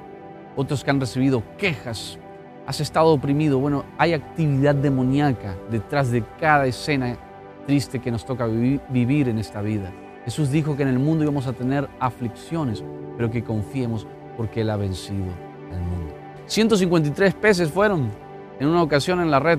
otros 0.56 0.84
que 0.84 0.90
han 0.90 1.00
recibido 1.00 1.42
quejas, 1.56 2.18
has 2.66 2.80
estado 2.80 3.08
oprimido. 3.08 3.58
Bueno, 3.58 3.84
hay 3.98 4.12
actividad 4.12 4.74
demoníaca 4.74 5.54
detrás 5.70 6.10
de 6.10 6.22
cada 6.38 6.66
escena 6.66 7.16
triste 7.66 8.00
que 8.00 8.10
nos 8.10 8.24
toca 8.24 8.46
vivi- 8.46 8.80
vivir 8.90 9.28
en 9.28 9.38
esta 9.38 9.62
vida. 9.62 9.90
Jesús 10.24 10.50
dijo 10.50 10.76
que 10.76 10.82
en 10.82 10.88
el 10.88 10.98
mundo 10.98 11.24
íbamos 11.24 11.46
a 11.46 11.52
tener 11.52 11.88
aflicciones, 11.98 12.84
pero 13.16 13.30
que 13.30 13.42
confiemos 13.42 14.06
porque 14.36 14.60
Él 14.60 14.70
ha 14.70 14.76
vencido 14.76 15.26
el 15.72 15.80
mundo. 15.80 16.14
153 16.46 17.34
peces 17.34 17.70
fueron 17.70 18.10
en 18.62 18.68
una 18.68 18.82
ocasión 18.82 19.20
en 19.20 19.30
la 19.30 19.40
red, 19.40 19.58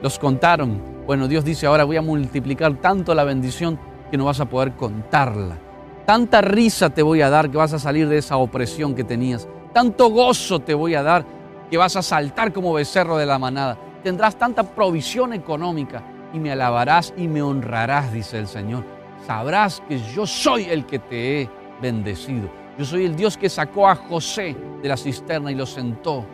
los 0.00 0.20
contaron. 0.20 0.80
Bueno, 1.04 1.26
Dios 1.26 1.44
dice, 1.44 1.66
ahora 1.66 1.82
voy 1.82 1.96
a 1.96 2.02
multiplicar 2.02 2.74
tanto 2.76 3.12
la 3.12 3.24
bendición 3.24 3.76
que 4.08 4.16
no 4.16 4.26
vas 4.26 4.38
a 4.38 4.44
poder 4.44 4.74
contarla. 4.74 5.58
Tanta 6.06 6.40
risa 6.40 6.90
te 6.90 7.02
voy 7.02 7.22
a 7.22 7.30
dar 7.30 7.50
que 7.50 7.56
vas 7.56 7.72
a 7.72 7.80
salir 7.80 8.08
de 8.08 8.18
esa 8.18 8.36
opresión 8.36 8.94
que 8.94 9.02
tenías. 9.02 9.48
Tanto 9.72 10.10
gozo 10.10 10.60
te 10.60 10.74
voy 10.74 10.94
a 10.94 11.02
dar 11.02 11.24
que 11.68 11.76
vas 11.76 11.96
a 11.96 12.02
saltar 12.02 12.52
como 12.52 12.72
becerro 12.72 13.16
de 13.16 13.26
la 13.26 13.40
manada. 13.40 13.76
Tendrás 14.04 14.36
tanta 14.36 14.62
provisión 14.62 15.32
económica 15.32 16.04
y 16.32 16.38
me 16.38 16.52
alabarás 16.52 17.12
y 17.16 17.26
me 17.26 17.42
honrarás, 17.42 18.12
dice 18.12 18.38
el 18.38 18.46
Señor. 18.46 18.84
Sabrás 19.26 19.82
que 19.88 19.98
yo 19.98 20.24
soy 20.24 20.66
el 20.66 20.86
que 20.86 21.00
te 21.00 21.42
he 21.42 21.50
bendecido. 21.82 22.48
Yo 22.78 22.84
soy 22.84 23.06
el 23.06 23.16
Dios 23.16 23.36
que 23.36 23.48
sacó 23.48 23.88
a 23.88 23.96
José 23.96 24.56
de 24.80 24.88
la 24.88 24.96
cisterna 24.96 25.50
y 25.50 25.56
lo 25.56 25.66
sentó 25.66 26.24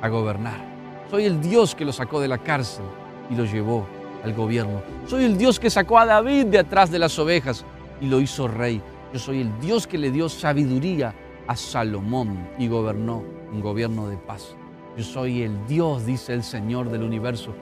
a 0.00 0.08
gobernar. 0.08 0.60
Soy 1.10 1.24
el 1.24 1.40
Dios 1.40 1.74
que 1.74 1.84
lo 1.84 1.92
sacó 1.92 2.20
de 2.20 2.28
la 2.28 2.38
cárcel 2.38 2.84
y 3.30 3.34
lo 3.34 3.44
llevó 3.44 3.86
al 4.24 4.34
gobierno. 4.34 4.82
Soy 5.06 5.24
el 5.24 5.38
Dios 5.38 5.58
que 5.58 5.70
sacó 5.70 5.98
a 5.98 6.06
David 6.06 6.46
de 6.46 6.58
atrás 6.58 6.90
de 6.90 6.98
las 6.98 7.18
ovejas 7.18 7.64
y 8.00 8.06
lo 8.06 8.20
hizo 8.20 8.48
rey. 8.48 8.82
Yo 9.12 9.18
soy 9.18 9.40
el 9.40 9.60
Dios 9.60 9.86
que 9.86 9.98
le 9.98 10.10
dio 10.10 10.28
sabiduría 10.28 11.14
a 11.46 11.56
Salomón 11.56 12.48
y 12.58 12.68
gobernó 12.68 13.22
un 13.52 13.60
gobierno 13.60 14.08
de 14.08 14.16
paz. 14.16 14.54
Yo 14.96 15.04
soy 15.04 15.42
el 15.42 15.66
Dios, 15.66 16.04
dice 16.04 16.34
el 16.34 16.42
Señor 16.42 16.90
del 16.90 17.02
universo, 17.02 17.54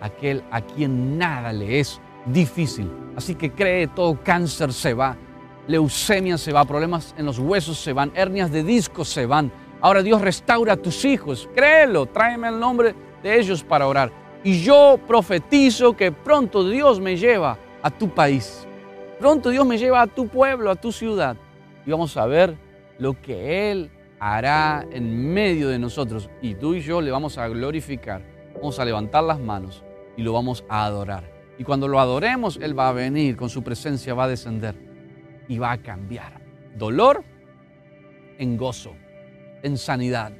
aquel 0.00 0.44
a 0.50 0.60
quien 0.60 1.18
nada 1.18 1.52
le 1.52 1.80
es 1.80 2.00
difícil. 2.26 2.90
Así 3.16 3.34
que 3.34 3.52
cree, 3.52 3.88
todo 3.88 4.18
cáncer 4.22 4.72
se 4.72 4.94
va, 4.94 5.16
leucemia 5.66 6.38
se 6.38 6.52
va, 6.52 6.64
problemas 6.64 7.14
en 7.18 7.26
los 7.26 7.38
huesos 7.38 7.78
se 7.78 7.92
van, 7.92 8.12
hernias 8.14 8.50
de 8.50 8.62
disco 8.62 9.04
se 9.04 9.26
van. 9.26 9.52
Ahora 9.80 10.02
Dios 10.02 10.20
restaura 10.20 10.74
a 10.74 10.76
tus 10.76 11.04
hijos, 11.04 11.48
créelo, 11.54 12.06
tráeme 12.06 12.48
el 12.48 12.58
nombre 12.58 12.94
de 13.22 13.38
ellos 13.38 13.62
para 13.62 13.86
orar. 13.86 14.10
Y 14.42 14.60
yo 14.62 14.98
profetizo 15.06 15.96
que 15.96 16.12
pronto 16.12 16.68
Dios 16.68 17.00
me 17.00 17.16
lleva 17.16 17.58
a 17.82 17.90
tu 17.90 18.08
país. 18.08 18.66
Pronto 19.18 19.50
Dios 19.50 19.66
me 19.66 19.78
lleva 19.78 20.02
a 20.02 20.06
tu 20.06 20.28
pueblo, 20.28 20.70
a 20.70 20.76
tu 20.76 20.92
ciudad. 20.92 21.36
Y 21.84 21.90
vamos 21.90 22.16
a 22.16 22.26
ver 22.26 22.56
lo 22.98 23.20
que 23.20 23.70
Él 23.70 23.90
hará 24.20 24.86
en 24.90 25.32
medio 25.32 25.68
de 25.68 25.78
nosotros. 25.78 26.30
Y 26.40 26.54
tú 26.54 26.74
y 26.74 26.80
yo 26.80 27.00
le 27.00 27.10
vamos 27.10 27.38
a 27.38 27.48
glorificar. 27.48 28.22
Vamos 28.54 28.78
a 28.78 28.84
levantar 28.84 29.24
las 29.24 29.40
manos 29.40 29.84
y 30.16 30.22
lo 30.22 30.32
vamos 30.32 30.64
a 30.68 30.84
adorar. 30.84 31.24
Y 31.58 31.64
cuando 31.64 31.88
lo 31.88 31.98
adoremos, 31.98 32.58
Él 32.62 32.78
va 32.78 32.88
a 32.88 32.92
venir, 32.92 33.36
con 33.36 33.48
su 33.48 33.62
presencia 33.62 34.14
va 34.14 34.24
a 34.24 34.28
descender 34.28 34.76
y 35.48 35.58
va 35.58 35.72
a 35.72 35.78
cambiar. 35.78 36.40
Dolor 36.76 37.24
en 38.38 38.56
gozo, 38.56 38.94
en 39.62 39.78
sanidad 39.78 40.32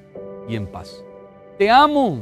y 0.49 0.57
en 0.57 0.67
paz. 0.67 1.05
Te 1.59 1.71
amo, 1.71 2.21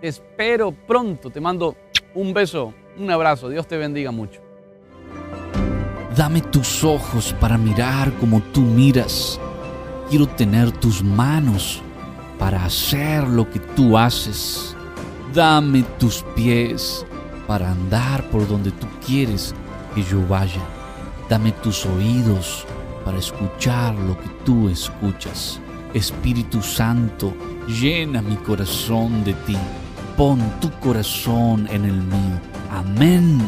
te 0.00 0.08
espero 0.08 0.72
pronto, 0.72 1.30
te 1.30 1.40
mando 1.40 1.76
un 2.14 2.34
beso, 2.34 2.74
un 2.98 3.10
abrazo, 3.10 3.48
Dios 3.48 3.66
te 3.66 3.76
bendiga 3.76 4.10
mucho. 4.10 4.40
Dame 6.16 6.42
tus 6.42 6.84
ojos 6.84 7.34
para 7.40 7.56
mirar 7.56 8.12
como 8.14 8.42
tú 8.52 8.60
miras. 8.60 9.40
Quiero 10.10 10.26
tener 10.26 10.70
tus 10.72 11.02
manos 11.02 11.80
para 12.38 12.66
hacer 12.66 13.26
lo 13.26 13.48
que 13.48 13.58
tú 13.58 13.96
haces. 13.96 14.76
Dame 15.32 15.84
tus 15.98 16.22
pies 16.34 17.06
para 17.46 17.70
andar 17.70 18.28
por 18.28 18.46
donde 18.46 18.72
tú 18.72 18.86
quieres 19.06 19.54
que 19.94 20.02
yo 20.02 20.20
vaya. 20.28 20.60
Dame 21.30 21.52
tus 21.52 21.86
oídos 21.86 22.66
para 23.06 23.16
escuchar 23.16 23.94
lo 23.94 24.18
que 24.18 24.28
tú 24.44 24.68
escuchas. 24.68 25.61
Espíritu 25.94 26.62
Santo, 26.62 27.34
llena 27.66 28.22
mi 28.22 28.36
corazón 28.36 29.24
de 29.24 29.34
ti. 29.34 29.56
Pon 30.16 30.40
tu 30.60 30.70
corazón 30.80 31.68
en 31.70 31.84
el 31.84 32.02
mío. 32.02 32.40
Amén. 32.70 33.40